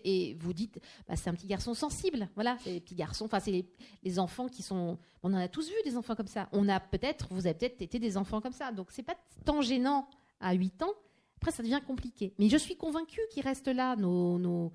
[0.06, 2.30] Et vous dites, bah, c'est un petit garçon sensible.
[2.36, 3.26] Voilà, c'est les petits garçons.
[3.26, 3.66] Enfin, c'est
[4.04, 4.98] les, enfants qui sont.
[5.24, 6.48] On en a tous vu des enfants comme ça.
[6.54, 8.72] On a peut-être, vous avez peut-être été des enfants comme ça.
[8.72, 10.08] Donc c'est pas tant gênant
[10.40, 10.94] à 8 ans.
[11.38, 12.34] Après, ça devient compliqué.
[12.40, 14.72] Mais je suis convaincue qu'ils restent là, nos...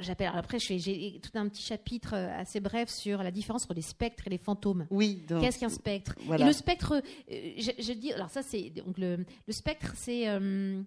[0.00, 0.30] J'appelle.
[0.34, 4.26] Après, j'ai tout un petit chapitre euh, assez bref sur la différence entre les spectres
[4.26, 4.86] et les fantômes.
[4.90, 6.14] Oui, Qu'est-ce qu'un spectre?
[6.24, 6.44] Voilà.
[6.44, 6.94] Et le spectre,
[7.30, 10.82] euh, je, je dis, alors ça c'est donc le, le spectre, c'est euh,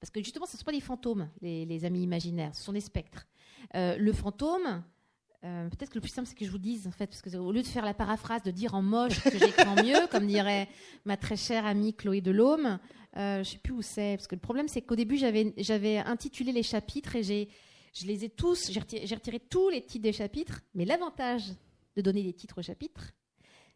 [0.00, 2.72] parce que justement, ce ne sont pas des fantômes, les, les amis imaginaires, ce sont
[2.72, 3.26] des spectres.
[3.74, 4.84] Euh, le fantôme,
[5.44, 7.34] euh, peut-être que le plus simple c'est que je vous dise en fait, parce que
[7.36, 10.26] au lieu de faire la paraphrase de dire en moche que j'écris en mieux, comme
[10.26, 10.68] dirait
[11.06, 12.78] ma très chère amie Chloé Delhomme,
[13.16, 16.52] euh, je sais plus où c'est, parce que le problème c'est qu'au début j'avais intitulé
[16.52, 17.48] les chapitres et j'ai
[17.98, 18.80] je les ai tous, j'ai
[19.14, 21.44] retiré, tous les titres des chapitres, mais l'avantage
[21.96, 23.12] de donner des titres aux chapitres,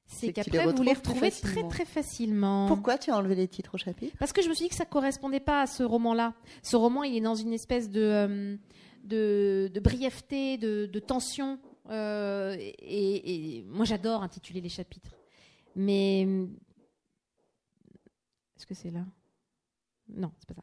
[0.05, 1.69] C'est qu'après vous les très retrouvez très facilement.
[1.69, 2.67] très facilement.
[2.69, 4.75] Pourquoi tu as enlevé les titres au chapitre Parce que je me suis dit que
[4.75, 6.35] ça correspondait pas à ce roman-là.
[6.63, 8.57] Ce roman, il est dans une espèce de, euh,
[9.05, 11.59] de, de brièveté, de, de tension.
[11.91, 15.15] euh, et, et moi, j'adore intituler les chapitres.
[15.77, 16.27] Mais.
[18.57, 19.07] Est-ce que c'est là?
[20.09, 20.63] Non, c'est pas ça.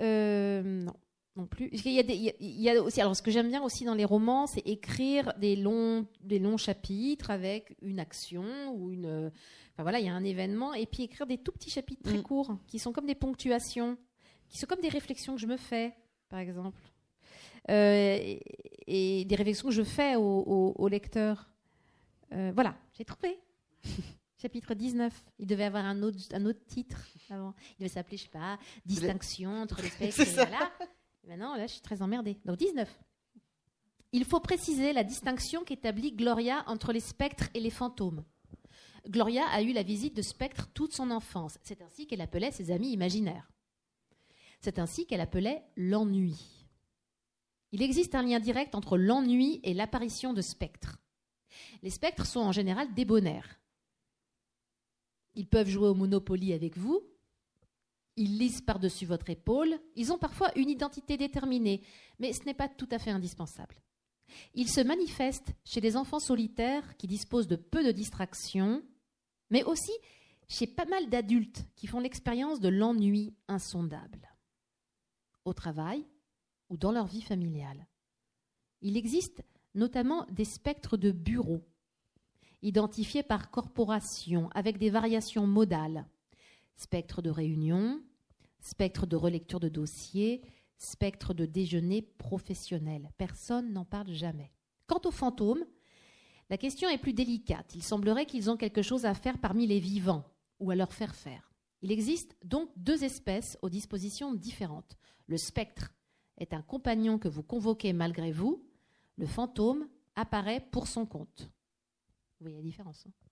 [0.00, 0.94] Euh, non.
[1.36, 1.68] Non plus.
[1.72, 3.48] Il y, a des- il y a- il y a aussi, alors ce que j'aime
[3.48, 8.44] bien aussi dans les romans, c'est écrire des longs, des longs chapitres avec une action
[8.74, 9.30] ou une,
[9.74, 12.16] Enfin voilà, il y a un événement et puis écrire des tout petits chapitres très
[12.16, 12.22] Mm.
[12.22, 13.98] courts qui sont comme des ponctuations,
[14.48, 15.94] qui sont comme des réflexions que je me fais,
[16.30, 16.80] par exemple,
[17.68, 18.16] Euh,
[18.86, 21.50] et, et des réflexions que je fais au, au- au lecteur.
[22.32, 23.38] Euh, voilà, j'ai trouvé.
[24.40, 25.12] Chapitre 19.
[25.40, 27.54] Il devait avoir un autre, un autre titre avant.
[27.72, 30.24] Il devait s'appeler, je sais pas, Distinction entre les ça.
[30.44, 30.70] voilà.
[31.26, 32.38] Maintenant, là, je suis très emmerdée.
[32.44, 32.88] Donc 19.
[34.12, 38.24] Il faut préciser la distinction qu'établit Gloria entre les spectres et les fantômes.
[39.08, 41.58] Gloria a eu la visite de spectres toute son enfance.
[41.62, 43.50] C'est ainsi qu'elle appelait ses amis imaginaires.
[44.60, 46.66] C'est ainsi qu'elle appelait l'ennui.
[47.72, 50.98] Il existe un lien direct entre l'ennui et l'apparition de spectres.
[51.82, 53.60] Les spectres sont en général débonnaires.
[55.34, 57.02] Ils peuvent jouer au Monopoly avec vous,
[58.16, 61.82] ils lisent par-dessus votre épaule, ils ont parfois une identité déterminée,
[62.18, 63.76] mais ce n'est pas tout à fait indispensable.
[64.54, 68.82] Ils se manifestent chez des enfants solitaires qui disposent de peu de distractions,
[69.50, 69.92] mais aussi
[70.48, 74.28] chez pas mal d'adultes qui font l'expérience de l'ennui insondable,
[75.44, 76.06] au travail
[76.70, 77.86] ou dans leur vie familiale.
[78.82, 79.42] Il existe
[79.74, 81.62] notamment des spectres de bureau,
[82.62, 86.06] identifiés par corporation avec des variations modales.
[86.76, 88.02] Spectre de réunion,
[88.60, 90.42] spectre de relecture de dossiers,
[90.78, 93.10] spectre de déjeuner professionnel.
[93.16, 94.52] Personne n'en parle jamais.
[94.86, 95.64] Quant aux fantômes,
[96.50, 97.74] la question est plus délicate.
[97.74, 100.24] Il semblerait qu'ils ont quelque chose à faire parmi les vivants,
[100.60, 101.52] ou à leur faire faire.
[101.82, 104.96] Il existe donc deux espèces aux dispositions différentes.
[105.26, 105.92] Le spectre
[106.38, 108.64] est un compagnon que vous convoquez malgré vous.
[109.16, 111.50] Le fantôme apparaît pour son compte.
[112.38, 113.25] Vous voyez la différence hein?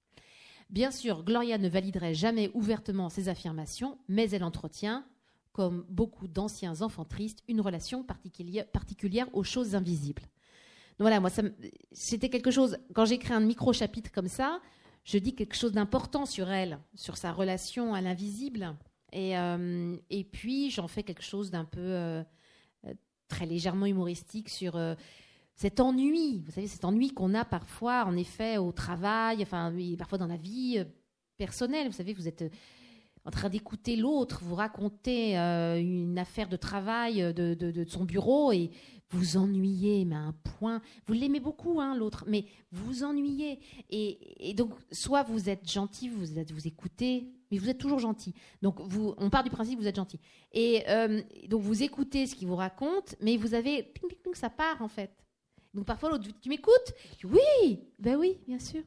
[0.75, 5.07] Bien sûr, Gloria ne validerait jamais ouvertement ces affirmations, mais elle entretient,
[5.53, 10.22] comme beaucoup d'anciens enfants tristes, une relation particulière, aux choses invisibles.
[10.99, 11.31] Donc voilà, moi,
[11.93, 14.61] c'était quelque chose, quand j'écris un micro-chapitre comme ça,
[15.05, 18.75] je dis quelque chose d'important sur elle, sur sa relation à l'invisible.
[19.12, 19.97] Et, euh,
[20.33, 22.25] puis, j'en fais quelque chose d'un peu euh,
[22.85, 22.95] euh,
[23.29, 24.75] très légèrement humoristique sur
[25.57, 26.42] cet ennui.
[26.44, 30.36] Vous savez, cet ennui qu'on a parfois, en effet, au travail, enfin, parfois dans la
[30.36, 30.84] vie
[31.36, 31.86] personnelle.
[31.86, 32.44] Vous savez, vous êtes
[33.24, 38.70] en train d'écouter l'autre vous raconter une affaire de travail de, de, son bureau et
[39.11, 40.80] vous ennuyez, mais à un point.
[41.07, 43.61] Vous l'aimez beaucoup, hein, l'autre, mais vous ennuyez.
[43.90, 48.34] Et, donc, soit vous êtes gentil, vous, vous écoutez, mais vous êtes toujours gentil.
[48.61, 50.18] Donc, on part du principe que vous êtes gentil.
[50.52, 53.82] Et euh, donc, vous écoutez ce qu'il vous raconte, mais vous avez.
[53.82, 55.24] Ping, ping, ping, ça part, en fait.
[55.75, 56.93] Donc, parfois, l'autre, tu m'écoutes?
[57.25, 58.83] Oui Ben oui, bien sûr.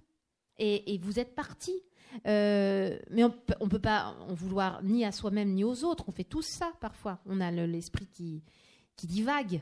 [0.57, 1.83] Et, vous êtes parti.
[2.25, 3.33] Euh, mais on
[3.65, 6.05] ne peut pas en vouloir ni à soi-même ni aux autres.
[6.07, 7.19] On fait tous ça parfois.
[7.25, 8.43] On a l'esprit qui,
[8.97, 9.61] qui divague.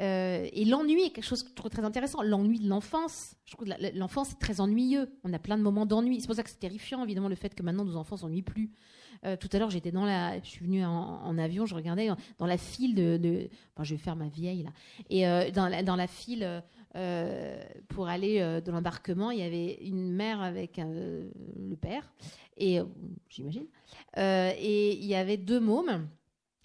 [0.00, 2.22] Euh, et l'ennui est quelque chose que je trouve très intéressant.
[2.22, 3.34] L'ennui de l'enfance.
[3.44, 5.08] Je trouve que l'enfance est très ennuyeux.
[5.24, 6.20] On a plein de moments d'ennui.
[6.20, 8.70] C'est pour ça que c'est terrifiant, évidemment, le fait que maintenant nos enfants s'ennuient plus.
[9.24, 12.46] Euh, tout à l'heure, j'étais dans la, je suis venue en, avion, je regardais dans
[12.46, 14.70] la file de, enfin, je vais faire ma vieille là,
[15.08, 16.62] et euh, dans, la, dans la file
[17.88, 22.12] pour aller dans l'embarquement, il y avait une mère avec le père,
[22.56, 22.80] et
[23.30, 23.66] j'imagine,
[24.16, 26.06] et il y avait deux mômes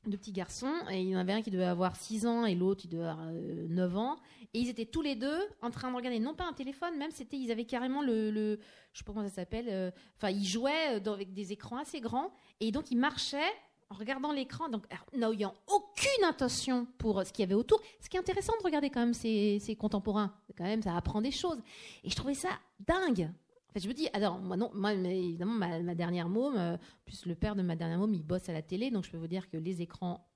[0.05, 2.55] deux petits garçons, et il y en avait un qui devait avoir 6 ans et
[2.55, 4.17] l'autre il devait avoir 9 euh, ans.
[4.53, 7.11] Et ils étaient tous les deux en train de regarder, non pas un téléphone, même
[7.11, 8.59] c'était, ils avaient carrément le, le
[8.93, 11.99] je sais pas comment ça s'appelle, euh, enfin ils jouaient dans, avec des écrans assez
[11.99, 13.51] grands, et donc ils marchaient
[13.89, 14.83] en regardant l'écran, donc
[15.13, 17.81] n'ayant aucune intention pour ce qu'il y avait autour.
[17.99, 21.21] Ce qui est intéressant de regarder quand même ces, ces contemporains, quand même ça apprend
[21.21, 21.59] des choses.
[22.03, 23.31] Et je trouvais ça dingue.
[23.69, 27.27] En fait, je me dis, alors, moi, non, moi, évidemment, ma, dernière môme, euh, plus
[27.27, 29.27] le père de ma dernière môme, il bosse à la télé, donc je peux vous
[29.27, 30.27] dire que les écrans,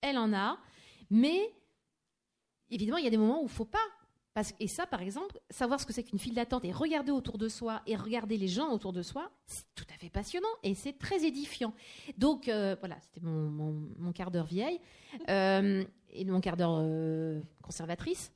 [0.00, 0.58] elle en a.
[1.10, 1.52] Mais,
[2.70, 3.78] évidemment, il y a des moments où il ne faut pas.
[4.60, 7.48] Et ça, par exemple, savoir ce que c'est qu'une file d'attente et regarder autour de
[7.48, 10.96] soi et regarder les gens autour de soi, c'est tout à fait passionnant et c'est
[10.96, 11.74] très édifiant.
[12.16, 14.80] Donc, euh, voilà, c'était mon, mon, quart d'heure vieille
[15.28, 16.80] euh, et mon quart d'heure
[17.62, 18.30] conservatrice.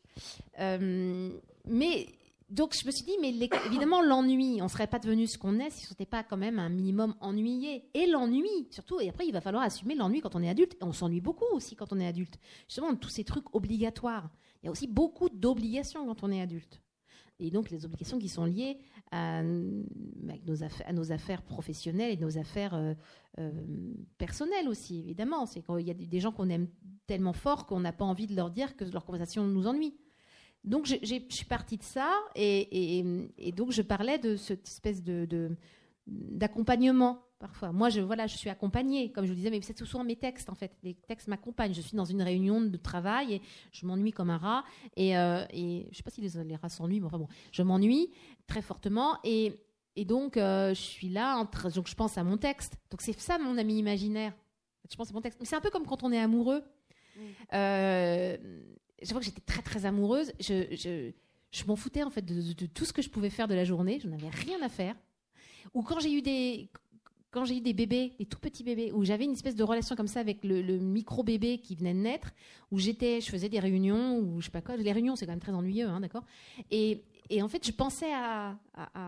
[0.58, 2.08] mais
[2.52, 3.30] donc je me suis dit, mais
[3.66, 6.36] évidemment, l'ennui, on ne serait pas devenu ce qu'on est si ce n'était pas quand
[6.36, 7.88] même un minimum ennuyé.
[7.94, 10.74] Et l'ennui, surtout, et après, il va falloir assumer l'ennui quand on est adulte.
[10.74, 12.38] Et on s'ennuie beaucoup aussi quand on est adulte.
[12.68, 14.28] Justement, tous ces trucs obligatoires.
[14.62, 16.82] Il y a aussi beaucoup d'obligations quand on est adulte.
[17.38, 18.78] Et donc, les obligations qui sont liées
[19.10, 22.92] à, nos, affaires, à nos, affaires, professionnelles et nos affaires euh,
[23.38, 23.50] euh,
[24.18, 25.46] personnelles aussi, évidemment.
[25.46, 26.68] C'est qu'il y a des gens qu'on aime
[27.06, 29.96] tellement fort qu'on n'a pas envie de leur dire que leur conversation nous ennuie.
[30.64, 30.96] Donc je
[31.28, 33.04] suis partie de ça et,
[33.56, 35.56] donc je parlais de cette espèce de,
[36.06, 37.72] d'accompagnement parfois.
[37.72, 40.48] Moi, je, voilà, je suis accompagnée, comme je vous disais, mais c'est souvent mes textes,
[40.48, 40.72] en fait.
[40.84, 41.74] Les textes m'accompagnent.
[41.74, 43.42] Je suis dans une réunion de travail et
[43.72, 44.64] je m'ennuie comme un rat.
[44.96, 47.62] Et, euh, et je ne sais pas si les, rats s'ennuient, mais enfin bon, je
[47.62, 48.10] m'ennuie
[48.46, 49.18] très fortement.
[49.24, 49.54] Et,
[50.06, 52.78] donc, euh, je suis là, entre, donc je pense à mon texte.
[52.90, 54.32] Donc c'est ça mon ami imaginaire.
[54.88, 55.40] Je pense à mon texte.
[55.40, 56.62] Mais c'est un peu comme quand on est amoureux.
[57.16, 57.20] Mmh.
[57.54, 58.36] Euh,
[59.02, 60.32] je vois que j'étais très très amoureuse.
[60.40, 61.12] Je, je,
[61.52, 64.00] je m'en foutais en fait de, tout ce que je pouvais faire de la journée.
[64.02, 64.96] Je n'avais rien à faire.
[65.74, 66.68] Ou quand j'ai eu des
[67.30, 69.96] quand j'ai eu des bébés, des tout petits bébés, où j'avais une espèce de relation
[69.96, 72.30] comme ça avec le, micro bébé qui venait de naître,
[72.70, 74.76] où j'étais, je faisais des réunions, ou je sais pas quoi.
[74.76, 76.24] Les réunions, c'est quand même très ennuyeux, hein, d'accord.
[76.70, 78.58] Et, et, en fait, je pensais à,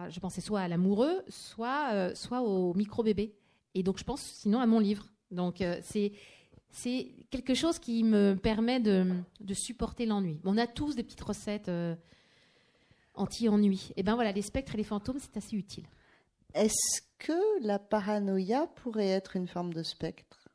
[0.08, 3.34] je pensais soit à l'amoureux, soit, euh, soit au micro bébé.
[3.74, 5.04] Et donc, je pense sinon à mon livre.
[5.30, 6.12] Donc, euh, c'est
[6.74, 9.06] c'est quelque chose qui me permet de,
[9.40, 10.40] de supporter l'ennui.
[10.44, 11.94] On a tous des petites recettes euh,
[13.14, 13.92] anti-ennui.
[13.96, 15.86] Et ben voilà, les spectres et les fantômes, c'est assez utile.
[16.52, 20.48] Est-ce que la paranoïa pourrait être une forme de spectre?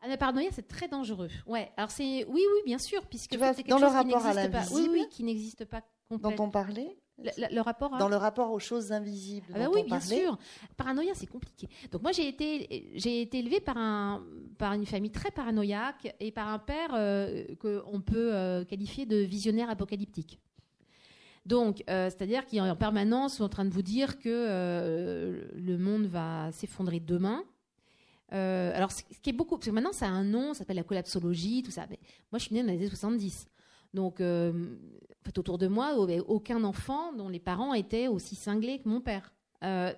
[0.00, 1.28] Ah, la paranoïa, c'est très dangereux.
[1.46, 1.70] Ouais.
[1.76, 4.34] Alors c'est oui, oui, bien sûr, puisque c'est quelque dans le chose qui rapport à
[4.34, 4.74] n'existe pas.
[4.74, 6.46] Oui, oui, qui n'existe pas dont complètement.
[6.46, 6.96] on parlait?
[7.22, 9.80] Le, le- le rapport à Dans le rapport aux choses invisibles Ah bah dont oui,
[9.82, 10.38] on bien parlait sûr.
[10.76, 11.68] Paranoïa, c'est compliqué.
[11.92, 14.24] Donc moi, j'ai été, j'ai été élevée par, un,
[14.58, 19.16] par une famille très paranoïaque et par un père euh, qu'on peut euh, qualifier de
[19.16, 20.40] visionnaire apocalyptique.
[21.46, 25.78] Donc, euh, c'est-à-dire qu'il est en permanence en train de vous dire que euh, le
[25.78, 27.42] monde va s'effondrer demain.
[28.32, 30.76] Alors, ce ce qui est beaucoup, parce que maintenant, ça a un nom, ça s'appelle
[30.76, 31.86] la collapsologie, tout ça.
[31.90, 31.98] Mais
[32.30, 33.48] moi, je suis née dans les années 70.
[33.94, 34.76] Donc, euh,
[35.24, 35.94] fait, autour de moi,
[36.28, 39.34] aucun enfant dont les parents étaient aussi cinglés que mon père.
[39.62, 39.92] Euh,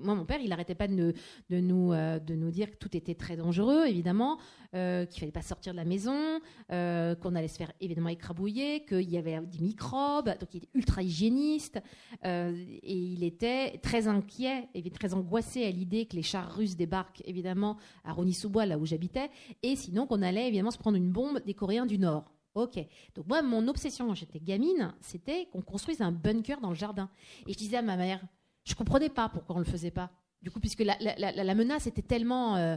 [0.00, 1.12] moi, mon père, il n'arrêtait pas de,
[1.50, 4.38] nous- euh, de nous dire que tout était très dangereux, évidemment,
[4.74, 9.08] euh, qu'il fallait pas sortir de la maison, qu'on allait se faire évidemment écrabouiller, qu'il
[9.08, 11.78] y avait des microbes, donc il était ultra hygiéniste,
[12.24, 17.22] et il était très inquiet, et très angoissé à l'idée que les chars russes débarquent
[17.26, 19.30] évidemment à Rony-sous-Bois, là où j'habitais,
[19.62, 22.35] et sinon qu'on allait évidemment se prendre une bombe des Coréens du Nord.
[22.56, 22.78] Ok.
[23.14, 27.08] Donc moi, mon obsession quand j'étais gamine, c'était qu'on construise un bunker dans le jardin.
[27.46, 28.20] Et je disais à ma mère,
[28.64, 30.10] je comprenais pas pourquoi on le faisait pas.
[30.42, 32.76] Du coup, puisque la, la- la- la menace était tellement, euh,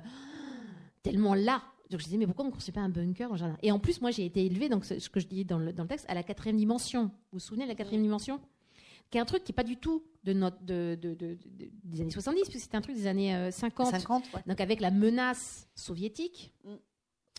[1.02, 1.64] tellement là.
[1.90, 3.58] Donc je disais, mais pourquoi on ne construit pas un bunker dans le jardin?
[3.64, 5.84] Et en plus, moi, j'ai été élevée, donc ce que je dis dans le, dans
[5.84, 7.04] le texte, à la quatrième dimension.
[7.06, 8.40] Vous vous souvenez de la quatrième dimension?
[9.10, 11.72] Qui est un truc qui n'est pas du tout de notre, de, de- de- de-
[11.84, 13.88] des années 70, puisque c'était un truc des années euh, 50.
[13.92, 14.42] 50, ouais.
[14.46, 16.74] Donc avec la menace soviétique Mm.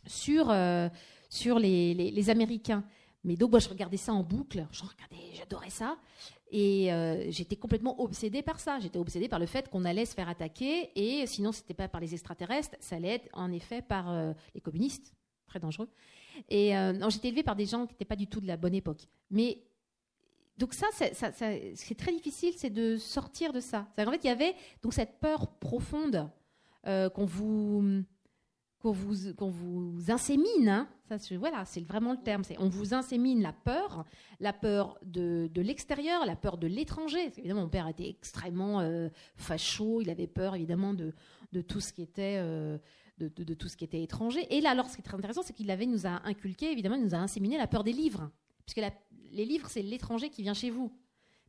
[0.06, 0.88] sur, euh,
[1.30, 2.84] sur les, les- Américains.
[3.24, 4.66] Mais donc, moi, je regardais ça en boucle.
[4.72, 5.96] Je regardais, j'adorais ça.
[6.50, 8.78] Et euh, j'étais complètement obsédée par ça.
[8.80, 10.90] J'étais obsédée par le fait qu'on allait se faire attaquer.
[10.96, 14.60] Et sinon, c'était pas par les extraterrestres, ça allait être en effet par euh, les
[14.60, 15.14] communistes.
[15.46, 15.88] Très dangereux.
[16.48, 18.74] Et euh, j'étais élevée par des gens qui n'étaient pas du tout de la bonne
[18.74, 19.06] époque.
[19.30, 19.62] Mais
[20.58, 23.88] donc ça, c'est très difficile, c'est de sortir de ça.
[23.96, 26.28] Qu'en fait, il y avait donc cette peur profonde
[26.84, 28.02] qu'on vous
[28.80, 29.14] qu'on vous
[29.50, 30.68] vous insémine.
[30.68, 30.88] hein.
[31.08, 32.42] Ça, c'est- voilà, c'est vraiment le terme.
[32.58, 34.04] On vous insémine la peur,
[34.40, 37.24] la peur de, de l'extérieur, la peur de l'étranger.
[37.24, 40.00] Parce qu'évidemment, mon père était extrêmement euh, facho.
[40.00, 41.12] Il avait peur évidemment de
[41.52, 42.78] de tout ce qui était euh,
[43.18, 44.46] de, tout ce qui était étranger.
[44.50, 46.94] Et là, alors, ce qui est très intéressant, c'est qu'il avait nous a inculqué évidemment,
[46.94, 48.30] il nous a inséminé la peur des livres,
[48.64, 48.80] puisque
[49.32, 50.90] les livres, c'est l'étranger qui vient chez vous.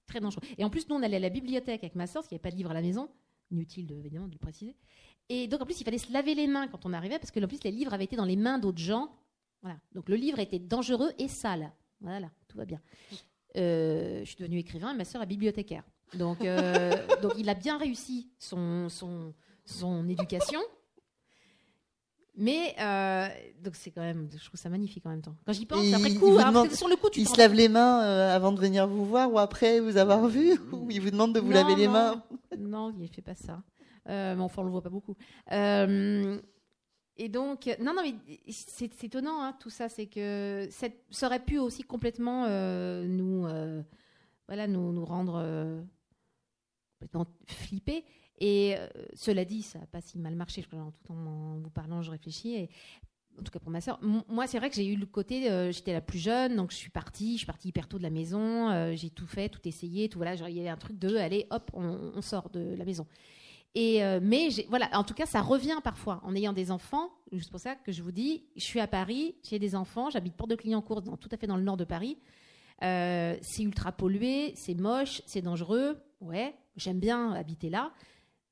[0.08, 0.42] Très dangereux.
[0.58, 2.40] Et en plus, nous, on allait à la bibliothèque avec ma soeur, parce qu'il n'y
[2.40, 3.10] avait pas de livre à la maison.
[3.52, 4.76] Inutile, de, évidemment, de le préciser.
[5.30, 7.44] Et donc, en plus, il fallait se laver les mains quand on arrivait, parce que
[7.44, 9.12] en plus, les livres avaient été dans les mains d'autres gens.
[9.62, 9.78] Voilà.
[9.94, 11.72] Donc, le livre était dangereux et sale.
[12.02, 12.82] Voilà, tout va bien.
[13.58, 15.84] Euh, je suis devenue écrivain et ma sœur est bibliothécaire.
[16.16, 16.92] Donc, euh,
[17.22, 19.34] donc, il a bien réussi son, son,
[19.66, 20.60] son éducation.
[22.36, 23.28] Mais, euh,
[23.62, 25.36] donc, c'est quand même, je trouve ça magnifique en même temps.
[25.46, 27.38] Quand j'y pense, Et après il coup, vous demande- sur le coup, tu Il se
[27.38, 30.90] lave les mains euh, avant de venir vous voir ou après vous avoir vu Ou
[30.90, 31.94] il vous demande de vous Non, laver les non.
[31.94, 32.24] mains
[32.58, 33.62] Non, il fait pas ça.
[34.10, 35.16] Euh, mais enfin, on le voit pas beaucoup.
[35.52, 36.40] Euh,
[37.18, 38.16] et donc, non, non, mais
[38.50, 39.90] c'est étonnant, hein, tout ça.
[39.90, 43.48] C'est que ça aurait pu aussi complètement euh, nous,
[44.48, 45.84] voilà, nous, rendre
[47.00, 48.06] complètement flippés.
[48.40, 48.76] Et
[49.14, 50.64] cela dit, ça n'a pas si mal marché.
[50.64, 52.70] que, en tout en, vous parlant, je réfléchis.
[53.40, 54.00] En tout cas pour ma sœur.
[54.04, 56.76] M- Moi, c'est vrai que j'ai eu le côté, j'étais la plus jeune, donc je
[56.76, 60.10] suis partie, je suis partie hyper tôt de la maison, j'ai tout fait, tout essayé,
[60.10, 63.08] tout voilà, il y avait un truc de, allez, hop, on sort de la maison.
[63.78, 67.10] Euh, mais voilà, en tout cas, ça revient parfois en ayant des enfants.
[67.32, 70.36] C'est pour ça que je vous dis, je suis à Paris, j'ai des enfants, j'habite
[70.36, 72.18] Porte de Clignancourt, dans, tout à fait dans le nord de Paris.
[72.84, 75.98] Euh, c'est ultra pollué, c'est moche, c'est dangereux.
[76.20, 77.94] Ouais, j'aime bien habiter là,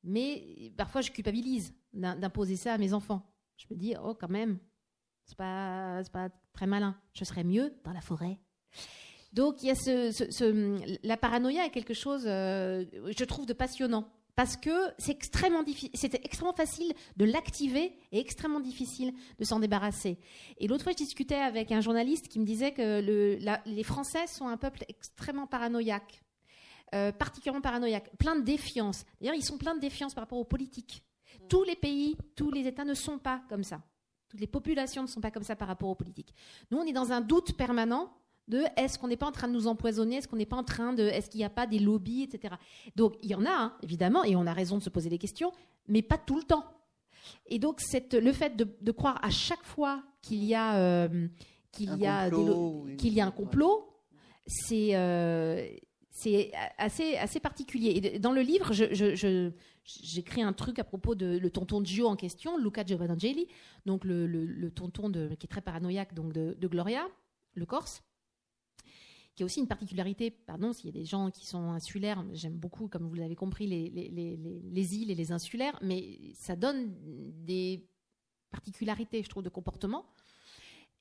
[0.03, 3.29] mais parfois je culpabilise d'im- d'imposer ça à mes enfants.
[3.57, 4.57] Je me dis, oh, quand même,
[5.25, 6.95] c'est pas, pas très malin.
[7.13, 8.39] Je serais mieux dans la forêt.
[9.33, 9.57] Donc,
[11.03, 14.07] la paranoïa est quelque chose, euh, je trouve, de passionnant.
[14.39, 20.17] Parce que c'était extrêmement facile de l'activer et extrêmement difficile de s'en débarrasser.
[20.59, 23.01] Et l'autre fois, je discutais avec un journaliste qui me disait que
[23.65, 26.21] les Français sont un peuple extrêmement paranoïaque,
[26.95, 29.03] euh, particulièrement paranoïaque, plein de défiance.
[29.19, 31.03] D'ailleurs, ils sont pleins de défiance par rapport aux politiques.
[31.49, 33.81] Tous les pays, tous les États ne sont pas comme ça.
[34.29, 36.33] Toutes les populations ne sont pas comme ça par rapport aux politiques.
[36.71, 38.09] Nous, on est dans un doute permanent
[38.49, 40.63] de est-ce qu'on n'est pas en train de nous empoisonner, est-ce qu'on n'est pas en
[40.63, 42.55] train de, est-ce qu'il n'y a pas des lobbies, etc.
[42.95, 45.17] Donc il y en a, hein, évidemment, et on a raison de se poser des
[45.17, 45.51] questions,
[45.87, 46.65] mais pas tout le temps.
[47.47, 51.27] Et donc cette, le fait de, de croire à chaque fois qu'il y a, euh,
[51.71, 53.87] qu'il Un y a complot qu'il y a un complot,
[54.47, 55.67] c'est euh,
[56.11, 58.01] c'est assez, assez particulier.
[58.13, 59.51] Et dans le livre, je, je, je,
[59.85, 63.47] j'écris un truc à propos de le tonton Gio en question, Luca Giovannangeli,
[63.85, 67.07] donc le, le, tonton de, qui est très paranoïaque donc de, Gloria,
[67.53, 68.03] le Corse,
[69.39, 72.57] qui a aussi une particularité, pardon, s'il y a des gens qui sont insulaires, j'aime
[72.57, 76.57] beaucoup, comme vous l'avez compris, les, les, les, les, îles et les insulaires, mais ça
[76.57, 76.93] donne
[77.45, 77.87] des
[78.51, 80.03] particularités, je trouve, de comportement.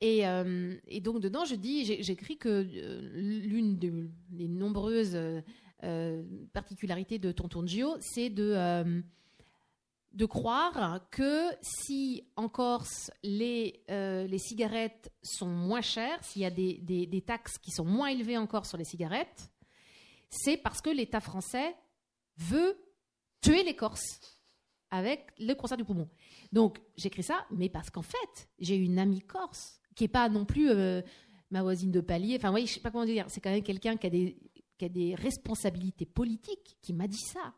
[0.01, 5.19] Et, euh, donc dedans, je dis, j'écris que euh, l'une des nombreuses
[5.83, 6.23] euh,
[6.53, 9.03] particularité de Tonton Gio, c'est de,
[10.13, 16.45] de croire que si en Corse les, euh, les cigarettes sont moins chères, s'il y
[16.45, 19.51] a des, des, taxes qui sont moins élevées encore sur les cigarettes,
[20.31, 21.75] c'est parce que l'État français
[22.37, 22.77] veut
[23.41, 24.21] tuer les Corses
[24.91, 26.09] avec le cancer du poumon.
[26.53, 30.47] Donc j'écris ça, mais parce qu'en fait, j'ai une amie corse qui n'est pas non
[30.47, 30.71] plus
[31.51, 32.37] ma voisine de palier.
[32.37, 33.27] Enfin, je sais pas comment dire.
[33.29, 34.37] C'est quand même quelqu'un qui
[34.79, 37.53] qui a des responsabilités politiques, qui m'a dit ça.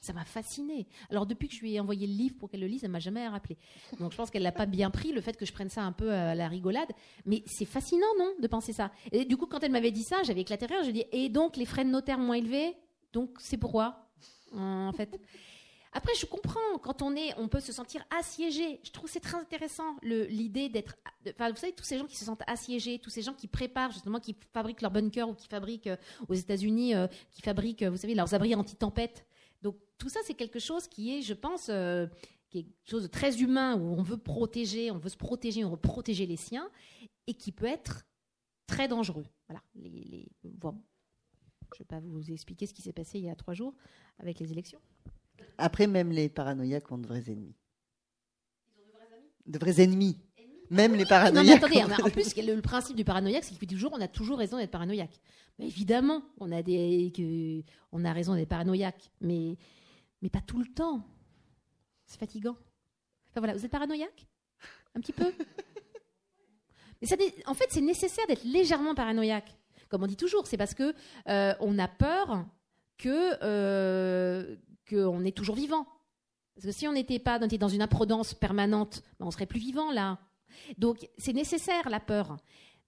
[0.00, 0.86] Ça m'a fasciné.
[1.10, 2.98] Alors depuis que je lui ai envoyé le livre pour qu'elle le lise, elle m'a
[2.98, 3.56] jamais rappelé.
[3.98, 5.92] Donc je pense qu'elle l'a pas bien pris le fait que je prenne ça un
[5.92, 6.90] peu à la rigolade.
[7.24, 8.90] Mais c'est fascinant, non, de penser ça.
[9.12, 10.84] Et du coup, quand elle m'avait dit ça, j'avais éclaté rire.
[10.84, 12.76] Je dis et donc les frais de notaire moins élevés,
[13.12, 14.10] donc c'est pourquoi
[14.52, 15.18] en fait.
[15.96, 18.80] Après, je comprends, quand on est, on peut se sentir assiégé.
[18.84, 20.94] Je trouve c'est très intéressant l'idée d'être.
[21.30, 23.92] Enfin, vous savez, tous ces gens qui se sentent assiégés, tous ces gens qui préparent
[23.92, 25.96] justement, qui fabriquent leur bunker ou qui fabriquent euh,
[26.28, 29.24] aux États-Unis, euh, qui fabriquent, vous savez, leurs abris anti-tempête.
[29.66, 32.06] Donc tout ça, c'est quelque chose qui est, je pense, euh,
[32.50, 35.76] quelque chose de très humain où on veut protéger, on veut se protéger, on veut
[35.76, 36.70] protéger les siens,
[37.26, 38.06] et qui peut être
[38.68, 39.26] très dangereux.
[39.48, 39.60] Voilà.
[39.74, 40.28] Les, les...
[40.44, 40.60] je ne
[41.80, 43.74] vais pas vous expliquer ce qui s'est passé il y a trois jours
[44.18, 44.80] avec les élections.
[45.58, 47.56] Après, même les paranoïaques ont de vrais ennemis.
[48.68, 49.32] Ils ont de vrais amis?
[49.46, 50.20] De vrais ennemis.
[50.70, 51.62] Même les paranoïaques.
[51.62, 54.38] Non, mais attendez, en plus, le, principe du paranoïaque, c'est qu'il toujours, on a toujours
[54.38, 55.20] raison d'être paranoïaque.
[55.58, 57.62] Mais évidemment, on a, des, que,
[57.92, 59.56] on a raison d'être paranoïaque, mais,
[60.22, 61.02] mais pas tout le temps.
[62.06, 62.56] C'est fatigant.
[63.30, 64.26] Enfin voilà, vous êtes paranoïaque?
[64.94, 65.32] Un petit peu?
[67.02, 69.54] Mais ça, En fait, c'est nécessaire d'être légèrement paranoïaque.
[69.90, 70.94] Comme on dit toujours, c'est parce que
[71.28, 72.46] euh, on a peur
[72.96, 74.56] que, euh,
[74.88, 75.86] qu'on est toujours vivant.
[76.54, 79.92] Parce que si on n'était pas dans une imprudence permanente, ben on serait plus vivant
[79.92, 80.18] là.
[80.78, 82.36] Donc c'est nécessaire la peur.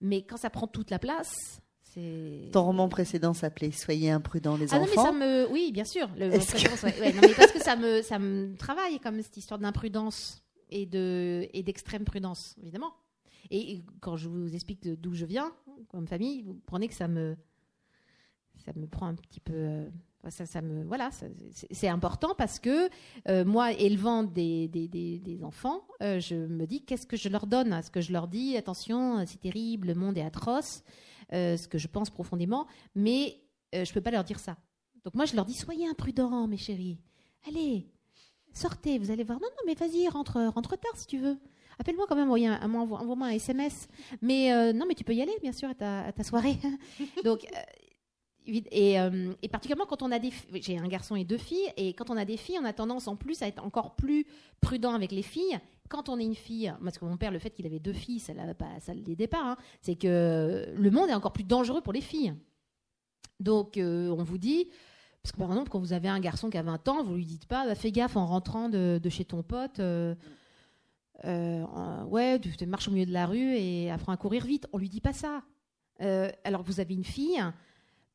[0.00, 2.50] Mais quand ça prend toute la place, c'est.
[2.52, 4.76] Ton roman précédent s'appelait Soyez imprudents les enfants.
[4.76, 6.08] Ah non mais ça me, oui bien sûr.
[6.16, 11.48] Le mais parce que ça me, ça me travaille comme cette histoire d'imprudence et de
[11.52, 12.92] et d'extrême prudence évidemment.
[13.50, 15.52] Et quand je vous explique d'où je viens
[15.88, 17.36] comme famille, vous prenez que ça me
[18.64, 19.88] ça me prend un petit peu euh,
[20.28, 21.10] ça, ça me, voilà,
[21.70, 22.88] c'est important parce que
[23.28, 27.46] euh, moi, élevant des, des, des, enfants, euh, je me dis qu'est-ce que je leur
[27.46, 27.72] donne?
[27.72, 30.82] Est-ce que je leur dis attention, c'est terrible, le monde est atroce,
[31.32, 33.40] euh, ce que je pense profondément, mais
[33.72, 34.56] je ne peux pas leur dire ça.
[35.04, 36.98] Donc moi, je leur dis soyez imprudents, mes chéris.
[37.46, 37.86] Allez,
[38.52, 39.38] sortez, vous allez voir.
[39.40, 41.38] Non, non, mais vas-y, rentre, rentre tard si tu veux.
[41.78, 43.86] Appelle-moi quand même, envoie-moi un SMS.
[44.20, 46.56] Mais non, mais tu peux y aller, bien sûr, à ta, soirée.
[47.24, 47.46] Donc,
[48.48, 52.16] et, particulièrement quand on a des j'ai un garçon et deux filles et quand on
[52.16, 54.26] a des filles on a tendance en plus à être encore plus
[54.60, 55.58] prudent avec les filles.
[55.88, 58.20] Quand on est une fille parce que mon père le fait qu'il avait deux filles
[58.20, 61.80] ça ne pas ça l'aidait pas hein, c'est que le monde est encore plus dangereux
[61.80, 62.34] pour les filles.
[63.40, 64.68] Donc euh, on vous dit
[65.22, 67.26] parce que par exemple quand vous avez un garçon qui a 20 ans vous lui
[67.26, 70.14] dites pas bah, fais gaffe en rentrant de, chez ton pote euh,
[72.04, 74.66] ouais tu marches au milieu de la rue et apprends à courir vite.
[74.72, 75.42] On lui dit pas ça.
[76.44, 77.42] Alors que vous avez une fille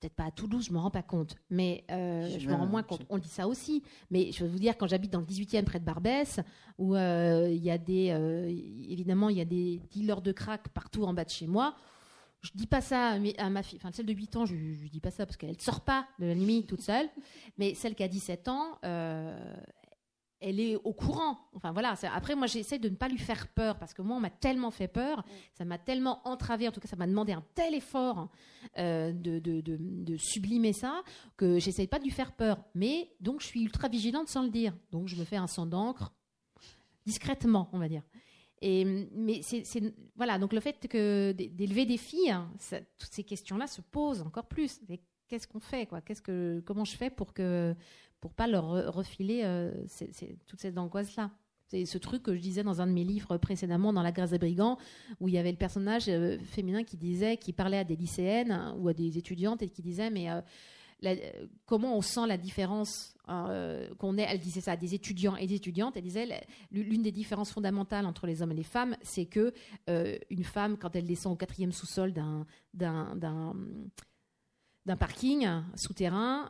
[0.04, 2.84] peut-être pas à Toulouse, je me rends pas compte, mais euh, je me rends moins
[2.84, 3.06] compte.
[3.10, 5.80] On dit ça aussi, mais je veux vous dire quand j'habite dans le 18e près
[5.80, 6.42] de Barbès,
[6.78, 10.68] où euh, il y a des, euh, évidemment, il y a des dealers de crack
[10.70, 11.76] partout en bas de chez moi.
[12.42, 15.00] Je dis pas ça à, ma fille, enfin celle de 8 ans, je, je dis
[15.00, 17.08] pas ça parce qu'elle ne sort pas de la nuit toute seule,
[17.58, 18.78] mais celle qui a 17 ans,
[20.44, 21.40] elle est au courant.
[21.54, 21.96] Enfin voilà.
[22.14, 24.72] Après, moi, j'essaie de ne pas lui faire peur parce que moi, on m'a tellement
[24.72, 25.24] fait peur, mm.
[25.54, 26.68] ça m'a tellement entravé.
[26.68, 28.30] En tout cas, ça m'a demandé un tel effort
[28.78, 31.02] euh, de, de, sublimer ça
[31.38, 32.64] que j'essaie pas de lui faire peur.
[32.76, 34.76] Mais donc, je suis ultra vigilante sans le dire.
[34.92, 36.14] Donc, je me fais un sang d'encre
[37.06, 38.04] discrètement, on va dire.
[38.62, 39.64] Et, mais c'est
[40.16, 40.38] voilà.
[40.38, 42.52] Donc, le fait que d'élever des filles, hein,
[42.98, 44.82] toutes ces questions-là se posent encore plus.
[45.28, 46.02] Qu'est-ce qu'on fait quoi?
[46.02, 47.76] Qu'est-ce que comment je fais pour que
[48.24, 49.70] pour pas leur refiler euh,
[50.48, 51.30] toute cette angoisse-là.
[51.68, 54.30] C'est ce truc que je disais dans un de mes livres précédemment, dans La grâce
[54.30, 54.78] des brigands,
[55.20, 58.54] où il y avait le personnage euh, féminin qui disait, qui parlait à des lycéennes
[58.54, 60.40] hein, ou à des étudiantes et qui disait, mais euh,
[61.66, 65.46] comment on sent la différence hein, qu'on est, elle disait ça, à des étudiants et
[65.46, 66.26] des étudiantes, elle disait,
[66.72, 69.52] l'une des différences fondamentales entre les hommes et les femmes, c'est que
[70.30, 72.46] une femme, quand elle descend au quatrième sous-sol d'un
[74.86, 76.50] d'un parking souterrain,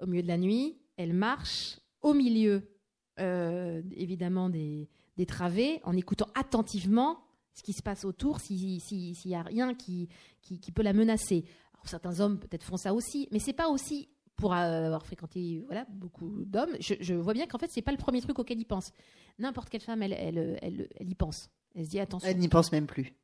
[0.00, 2.68] au milieu de la nuit, elle marche au milieu,
[3.16, 7.18] évidemment, des, des travées, en écoutant attentivement
[7.58, 8.80] ce qui se passe autour, s'il
[9.26, 10.08] n'y a rien qui,
[10.42, 11.44] qui, peut la menacer.
[11.84, 16.44] certains hommes peut-être font ça aussi, mais c'est pas aussi pour avoir fréquenté voilà, beaucoup
[16.44, 18.92] d'hommes, je, vois bien qu'en fait, c'est pas le premier truc auquel ils pensent.
[19.40, 21.50] N'importe quelle femme, elle, elle, elle, elle, y pense.
[21.74, 22.28] Elle se dit attention.
[22.28, 23.14] Elle n'y pense même plus.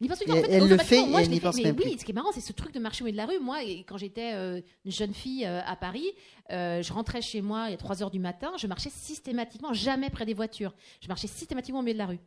[0.00, 2.40] Elle, elle le fait moi, elle n'y pense même oui, ce qui est marrant, c'est
[2.40, 3.40] ce truc de marcher au milieu de la rue.
[3.40, 6.06] Moi, quand j'étais euh, une jeune fille euh, à Paris,
[6.50, 10.24] euh, je rentrais chez moi à 3 h du matin, je marchais systématiquement, jamais près
[10.24, 10.74] des voitures.
[11.00, 12.20] Je marchais systématiquement au milieu de la rue.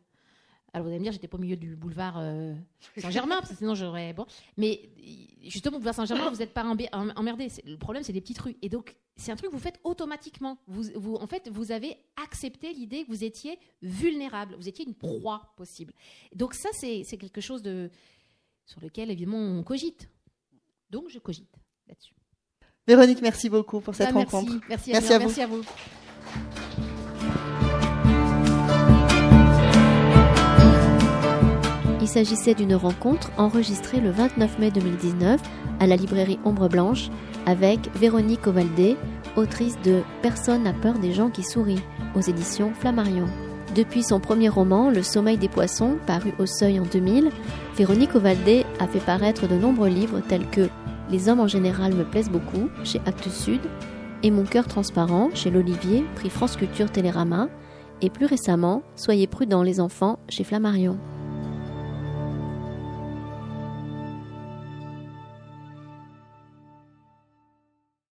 [0.74, 2.54] Alors vous allez me dire, j'étais pas au milieu du boulevard euh,
[2.96, 4.14] Saint-Germain, parce que sinon j'aurais.
[4.14, 4.26] Bon.
[4.56, 4.88] Mais
[5.42, 7.48] justement, boulevard Saint-Germain, vous n'êtes pas emmerdé.
[7.66, 8.56] Le problème, c'est des petites rues.
[8.62, 10.58] Et donc, c'est un truc que vous faites automatiquement.
[10.66, 14.94] Vous, vous, en fait, vous avez accepté l'idée que vous étiez vulnérable, vous étiez une
[14.94, 15.92] proie possible.
[16.34, 17.90] Donc, ça, c'est quelque chose de,
[18.64, 20.08] sur lequel, évidemment, on cogite.
[20.88, 21.54] Donc, je cogite
[21.86, 22.14] là-dessus.
[22.86, 24.52] Véronique, merci beaucoup pour cette ah, rencontre.
[24.68, 25.24] Merci, merci, à, vous.
[25.26, 25.62] merci à vous.
[32.02, 35.40] Il s'agissait d'une rencontre enregistrée le 29 mai 2019
[35.78, 37.10] à la librairie Ombre Blanche
[37.46, 38.96] avec Véronique Ovaldé,
[39.36, 41.84] autrice de Personne n'a peur des gens qui sourient
[42.16, 43.26] aux éditions Flammarion.
[43.76, 47.30] Depuis son premier roman, Le sommeil des poissons, paru au seuil en 2000,
[47.76, 50.68] Véronique Ovaldé a fait paraître de nombreux livres tels que
[51.08, 53.60] Les hommes en général me plaisent beaucoup chez Actes Sud
[54.24, 57.46] et Mon cœur transparent chez l'Olivier, prix France Culture Télérama,
[58.00, 60.98] et plus récemment Soyez prudents les enfants chez Flammarion.